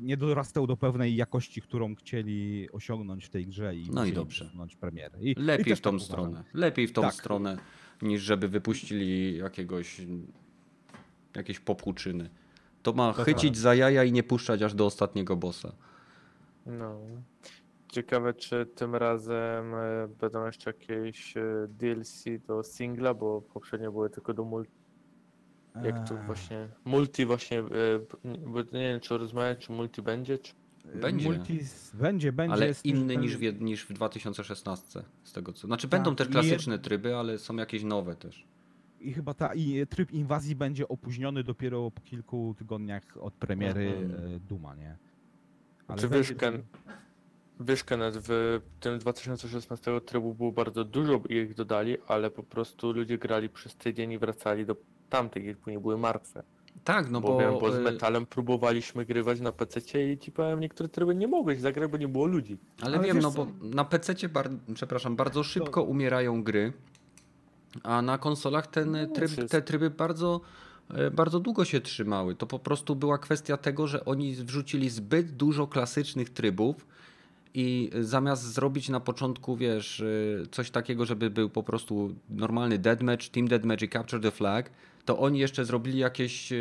[0.00, 4.44] nie dorastał do pewnej jakości, którą chcieli osiągnąć w tej grze i No i dobrze.
[4.44, 5.18] przesunąć premierę.
[5.20, 6.06] I, i Lepiej też w tą tak uważam.
[6.08, 6.44] stronę.
[6.54, 7.14] Lepiej w tą Tak.
[7.14, 7.56] stronę,
[8.02, 10.00] niż żeby wypuścili jakiegoś
[11.36, 12.30] jakieś popłuczyny.
[12.82, 13.56] To ma To chycić tak.
[13.56, 15.72] za jaja i nie puszczać aż do ostatniego bossa.
[16.66, 17.00] No.
[17.92, 24.10] Ciekawe, czy tym razem e, będą jeszcze jakieś e, DLC do singla, bo poprzednio były
[24.10, 24.72] tylko do multi.
[25.84, 26.68] Jak to właśnie.
[26.84, 27.58] Multi właśnie.
[27.58, 27.64] e,
[28.46, 30.52] Bo nie wiem, czy rozmawiać, czy multi będzie, czy.
[30.94, 31.28] Będzie.
[31.28, 31.60] Multi,
[31.94, 32.52] będzie, będzie.
[32.54, 35.66] Ale inny niż w, niż w 2016, z tego co.
[35.66, 38.44] Znaczy Tak, będą też i klasyczne tryby, ale są jakieś nowe też.
[39.00, 44.34] I chyba ta i tryb inwazji będzie opóźniony dopiero po kilku tygodniach od premiery Mhm.
[44.36, 44.96] e, Duma, nie?
[45.96, 46.34] Czy będzie
[47.60, 52.92] wiesz, Kenneth, w tym 2016 trybu było bardzo dużo i ich dodali, ale po prostu
[52.92, 54.76] ludzie grali przez tydzień i wracali do
[55.10, 56.42] tamtych, jak później były martwe.
[56.84, 60.32] Tak, no bo, bo, wiem, bo z y, metalem próbowaliśmy grywać na PC i ci
[60.32, 62.56] powiem, niektóre tryby nie mogłeś zagrać, bo nie było ludzi.
[62.82, 63.44] Ale, Ale wiem, no co?
[63.44, 64.50] bo na PC, bar...
[64.74, 66.72] przepraszam, bardzo szybko umierają gry,
[67.82, 69.48] a na konsolach ten No, tryb, wszystko.
[69.48, 70.40] te tryby bardzo,
[70.94, 72.34] e, bardzo długo się trzymały.
[72.34, 76.86] To po prostu była kwestia tego, że oni wrzucili zbyt dużo klasycznych trybów
[77.54, 83.28] i zamiast zrobić na początku, wiesz, e, coś takiego, żeby był po prostu normalny deathmatch,
[83.28, 84.70] team deathmatch i capture the flag,
[85.10, 86.56] to oni jeszcze zrobili jakieś e,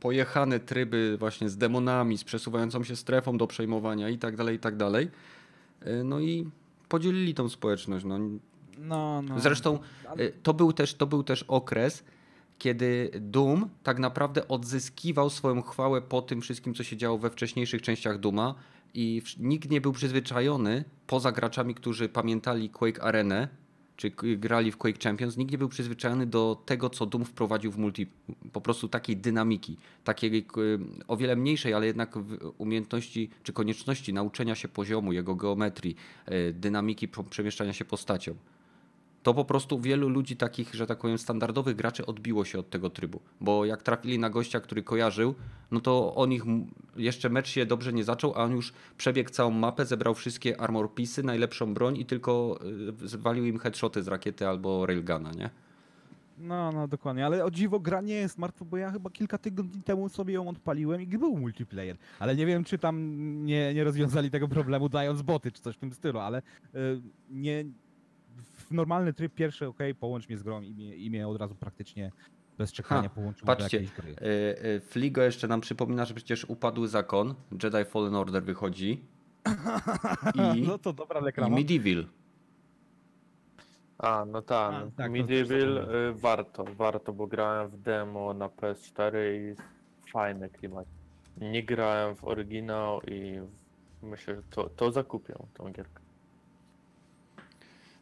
[0.00, 4.58] pojechane tryby właśnie z demonami, z przesuwającą się strefą do przejmowania i tak dalej, i
[4.58, 5.10] tak dalej.
[5.80, 6.50] E, No i
[6.88, 8.04] podzielili tą społeczność.
[8.04, 8.18] No.
[8.78, 9.40] No, no.
[9.40, 9.78] Zresztą
[10.16, 12.04] e, to był, też, to był też okres,
[12.58, 17.82] kiedy Doom tak naprawdę odzyskiwał swoją chwałę po tym wszystkim, co się działo we wcześniejszych
[17.82, 18.54] częściach Duma
[18.94, 23.48] i nikt nie był przyzwyczajony, poza graczami, którzy pamiętali Quake Arenę,
[23.98, 27.78] czy grali w Quake Champions, nikt nie był przyzwyczajony do tego, co Doom wprowadził w
[27.78, 28.06] multi,
[28.52, 30.46] po prostu takiej dynamiki, takiej
[31.08, 32.14] o wiele mniejszej, ale jednak
[32.58, 35.96] umiejętności czy konieczności nauczenia się poziomu, jego geometrii,
[36.26, 38.34] e, dynamiki przemieszczania się postacią.
[39.28, 42.90] To po prostu wielu ludzi takich, że tak powiem, standardowych graczy odbiło się od tego
[42.90, 43.20] trybu.
[43.40, 45.34] Bo jak trafili na gościa, który kojarzył,
[45.70, 46.42] no to on ich
[46.96, 50.94] jeszcze mecz się dobrze nie zaczął, a on już przebiegł całą mapę, zebrał wszystkie armor
[50.94, 52.58] pisy, najlepszą broń i tylko
[53.02, 55.50] y, zwalił im headshoty z rakiety albo railguna, nie?
[56.38, 59.82] No, no dokładnie, ale o dziwo gra nie jest martwa, bo ja chyba kilka tygodni
[59.82, 61.96] temu sobie ją odpaliłem i był multiplayer.
[62.18, 62.96] Ale nie wiem, czy tam
[63.44, 67.00] nie, nie rozwiązali tego problemu dając boty czy coś w tym stylu, ale y,
[67.30, 67.64] nie
[68.68, 71.54] w normalny tryb pierwszy, ok, połącz mnie z grą i mnie, i mnie od razu
[71.54, 72.12] praktycznie
[72.58, 74.14] bez czekania Ha, połączyło patrzcie, do jakiejś gry.
[74.28, 79.00] E, e, Fligo jeszcze nam przypomina, że przecież upadły zakon, Jedi Fallen Order wychodzi
[80.56, 81.56] i- no to dobra i reklama.
[81.56, 82.04] Medieval.
[83.98, 84.74] A, no tak.
[84.74, 89.56] A, no, tak, to Medieval y, warto, warto, bo grałem w demo na PS4 i
[90.10, 90.86] fajny klimat.
[91.36, 93.40] Nie grałem w oryginał i
[94.02, 96.00] myślę, że to, to zakupię tą gierkę.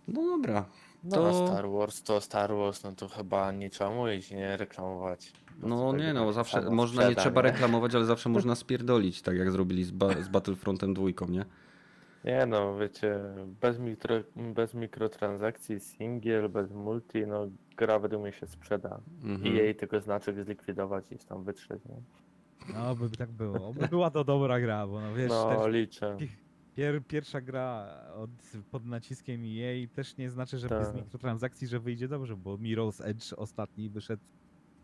[0.09, 0.65] No dobra.
[1.05, 4.57] No To- a Star Wars to Star Wars, no to chyba nie trzeba mówić, nie
[4.57, 5.33] reklamować.
[5.63, 9.85] No nie no, zawsze można, nie trzeba reklamować, ale zawsze można spierdolić, tak jak zrobili
[9.85, 11.45] z, ba z Battlefrontem dwójką, nie?
[12.25, 13.19] Nie no, wiecie,
[13.61, 17.47] bez, mikro, bez mikrotransakcji, single, bez multi, no
[17.77, 19.01] gra według mnie się sprzeda.
[19.25, 19.47] Mhm.
[19.47, 21.97] I jej tylko znaczek zlikwidować i tam wytrzeć, nie?
[22.75, 23.75] No by by tak było.
[23.75, 26.17] By była to dobra gra, bo no wiesz, No, też liczę.
[26.77, 28.31] Pier, pierwsza gra od,
[28.71, 30.97] pod naciskiem jej też nie znaczy, że bez Tak.
[30.97, 34.23] mikrotransakcji, że wyjdzie dobrze, bo Mirror's Edge ostatni wyszedł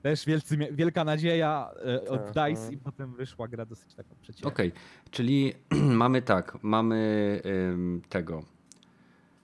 [0.02, 2.70] też wielcy, wielka nadzieja e, od Tak, DICE no.
[2.70, 4.48] i potem wyszła gra dosyć taka przeciętna.
[4.50, 4.72] Okej,
[5.10, 5.52] czyli
[6.02, 8.42] mamy tak, mamy ym, tego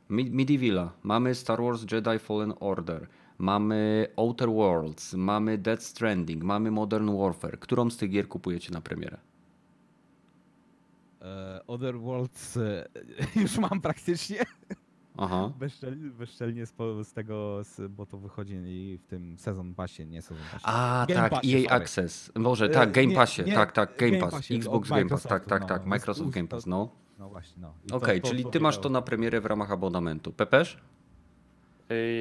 [0.09, 3.07] Me- Medievala, mamy Star Wars Jedi Fallen Order,
[3.39, 7.59] mamy Outer Worlds, mamy Death Stranding, mamy Modern Warfare.
[7.59, 9.19] Którą z tych gier kupujecie na premierę?
[11.23, 12.89] E, Other Worlds e,
[13.43, 14.39] już mam praktycznie.
[15.21, 15.53] Aha.
[15.59, 18.55] Bezczelnie, bezczelnie z, z tego, z, bo to wychodzi
[19.03, 20.65] w tym sezon passie, nie sezon passie.
[20.67, 21.83] A, Game tak, Passie, EA sorry.
[21.83, 22.33] Access.
[22.37, 25.07] Może, E, tak, Game nie, Passie, nie, tak, tak, Game, Game Pass, Passie, Xbox Game
[25.07, 25.69] Pass, tak, Microsoftu, tak, no.
[25.69, 26.91] tak, No, Microsoft Game Pass, no.
[27.19, 27.97] No właśnie, no.
[27.97, 30.33] Okej, to- to- czyli to ty masz to na premierę w ramach abonamentu.
[30.33, 30.79] Pepeż?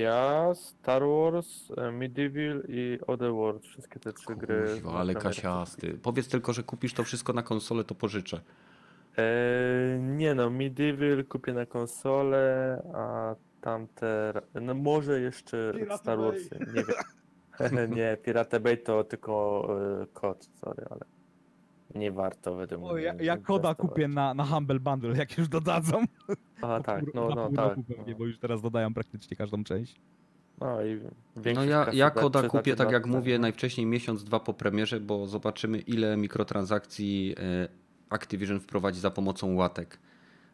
[0.03, 4.67] Ja, Star Wars, Medieval i Other World, wszystkie te trzy gry.
[4.73, 5.99] Kuźwa, na ale kasiasty.
[6.03, 8.41] Powiedz tylko, że kupisz to wszystko na konsolę, to pożyczę.
[9.17, 16.31] E, nie no, Medieval kupię na konsolę, a tamte, no może jeszcze Pirate Star Bay.
[16.31, 17.95] Wars, nie wiem.
[17.95, 19.67] nie, Pirate Bay to tylko
[20.01, 21.05] e, kod, sorry, ale
[21.95, 22.89] nie warto według mnie.
[22.91, 26.03] O, ja, ja koda kupię na, na Humble Bundle, jak już dodadzą.
[26.61, 27.69] A tak, no, no tak.
[27.69, 28.17] roku pewnie, no.
[28.17, 30.01] bo już teraz dodają praktycznie każdą część.
[30.61, 31.01] No i
[31.35, 33.39] No większość ja, ja da- koda kupię, tak jak mówię, nie?
[33.39, 37.67] najwcześniej miesiąc, dwa po premierze, bo zobaczymy ile mikrotransakcji e,
[38.09, 39.99] Activision wprowadzi za pomocą łatek.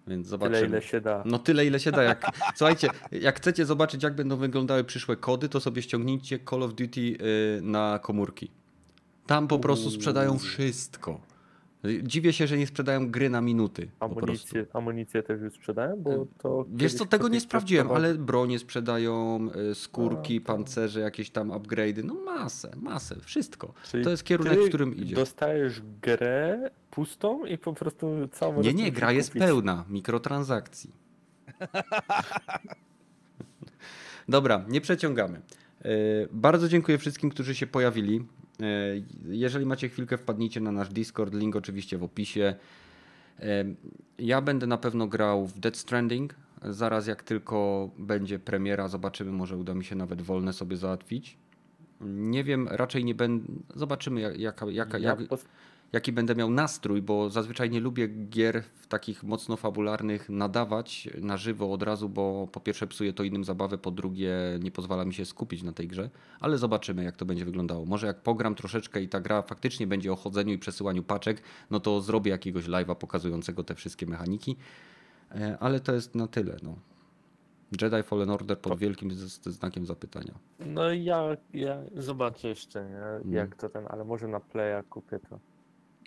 [0.08, 0.58] Więc zobaczymy.
[0.58, 1.24] Tyle ile się da.
[1.26, 2.04] No tyle ile się da.
[2.04, 2.26] Jak,
[2.58, 7.01] słuchajcie, jak chcecie zobaczyć jak będą wyglądały przyszłe kody, to sobie ściągnijcie Call of Duty
[7.01, 7.16] y,
[7.62, 8.51] na komórki.
[9.28, 11.22] Tam po prostu sprzedają wszystko.
[12.04, 13.90] Dziwię się, że nie sprzedają gry na minuty.
[14.00, 16.66] Amunicję, amunicję też już sprzedają, bo to.
[16.70, 22.04] Wiesz co, tego nie sprawdziłem, ale bronie sprzedają, y, skórki, A, pancerze, jakieś tam upgrade'y,
[22.04, 23.74] no masę, masę, wszystko.
[23.84, 25.16] Czyli To jest kierunek, w którym idzie.
[25.16, 28.62] Dostajesz grę pustą i po prostu całą.
[28.62, 29.44] Nie, nie, gra jest kupić.
[29.44, 30.92] pełna mikrotransakcji.
[34.30, 35.42] Dobra, nie przeciągamy.
[35.82, 35.90] E,
[36.32, 38.26] Bardzo dziękuję wszystkim, którzy się pojawili.
[38.60, 38.66] E,
[39.30, 42.56] Jeżeli macie chwilkę, wpadnijcie na nasz Discord, link oczywiście w opisie.
[43.39, 43.66] E,
[44.18, 46.36] Ja będę na pewno grał w Dead Stranding.
[46.62, 51.38] Zaraz jak tylko będzie premiera, zobaczymy, może uda mi się nawet wolne sobie załatwić.
[52.01, 53.54] Nie wiem, raczej nie będę.
[53.76, 55.20] Zobaczymy, jak, jaka, jaka, Ja jak,
[55.94, 61.38] jaki będę miał nastrój, bo zazwyczaj nie lubię gier w takich mocno fabularnych nadawać na
[61.38, 65.14] żywo od razu, bo po pierwsze psuje to innym zabawę, po drugie nie pozwala mi
[65.14, 67.86] się skupić na tej grze, ale zobaczymy jak to będzie wyglądało.
[67.86, 71.41] Może jak pogram troszeczkę i ta gra faktycznie będzie o chodzeniu i przesyłaniu paczek,
[71.72, 74.56] no to zrobię jakiegoś live'a pokazującego te wszystkie mechaniki,
[75.36, 76.58] E, ale to jest na tyle.
[76.64, 76.76] No.
[77.82, 79.12] Jedi Fallen Order pod wielkim
[79.46, 80.34] znakiem zapytania.
[80.60, 82.98] No ja, ja zobaczę jeszcze, nie?
[82.98, 83.34] Mm.
[83.34, 85.39] Jak to ten, ale może na Playa kupię to.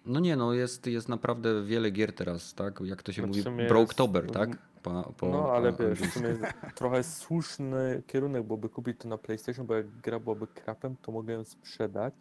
[0.07, 2.81] No nie, no jest, jest naprawdę wiele gier teraz, tak?
[2.85, 4.59] Jak to się No mówi, sumie Broketober, jest- tak?
[4.83, 6.37] Po, po, no ale po wiesz, w sumie
[6.75, 11.33] trochę słuszny kierunek byłoby kupić to na PlayStation, bo jak gra byłaby krapem, to mogę
[11.35, 12.15] ją sprzedać,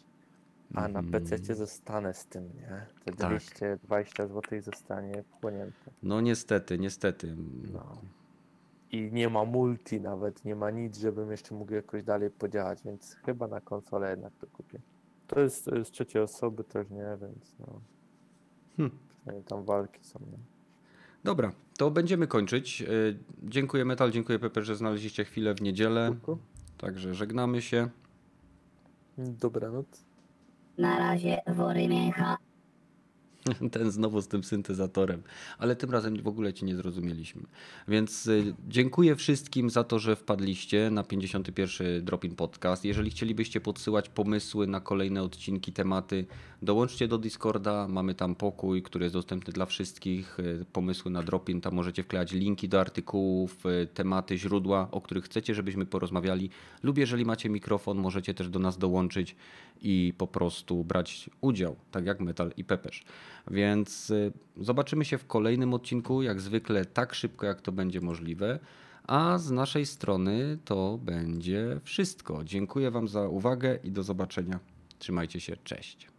[0.73, 1.11] a na Mhm.
[1.23, 2.85] PC zostanę z tym, nie?
[3.05, 3.29] Te Tak.
[3.29, 5.91] 220 zł zostanie wchłonięte.
[6.03, 7.35] No niestety, niestety.
[7.73, 8.01] No.
[8.91, 13.15] I nie ma multi nawet, nie ma nic, żebym jeszcze mógł jakoś dalej podziałać, więc
[13.25, 14.79] chyba na konsolę jednak to kupię.
[15.27, 17.81] To jest z trzeciej osoby też nie, więc no.
[18.77, 18.97] Hmm.
[19.47, 20.19] Tam walki są.
[20.19, 20.37] Nie?
[21.23, 22.81] Dobra, to będziemy kończyć.
[22.81, 26.15] Y, Dziękuję Metal, dziękuję Pepe, że znaleźliście chwilę w niedzielę.
[26.77, 27.89] Także żegnamy się.
[29.17, 30.05] Dobranoc.
[30.77, 32.37] Na razie wory mięcha.
[33.71, 35.23] Ten znowu z tym syntezatorem,
[35.57, 37.41] ale tym razem w ogóle ci nie zrozumieliśmy.
[37.87, 42.85] Więc y, dziękuję wszystkim za to, że wpadliście na 51 Dropin Podcast.
[42.85, 46.25] Jeżeli chcielibyście podsyłać pomysły na kolejne odcinki, tematy,
[46.61, 47.87] dołączcie do Discorda.
[47.87, 50.39] Mamy tam pokój, który jest dostępny dla wszystkich.
[50.39, 55.25] Y, Pomysły na Dropin, tam możecie wklejać linki do artykułów, y, tematy, źródła, o których
[55.25, 56.49] chcecie, żebyśmy porozmawiali.
[56.83, 59.35] Lub jeżeli macie mikrofon, możecie też do nas dołączyć
[59.81, 63.03] i po prostu brać udział, tak jak Metal i Pepeż.
[63.51, 68.59] Więc y, zobaczymy się w kolejnym odcinku, jak zwykle tak szybko, jak to będzie możliwe.
[69.07, 72.43] A z naszej strony to będzie wszystko.
[72.43, 74.59] Dziękuję Wam za uwagę i do zobaczenia.
[74.99, 76.14] Trzymajcie się, cześć.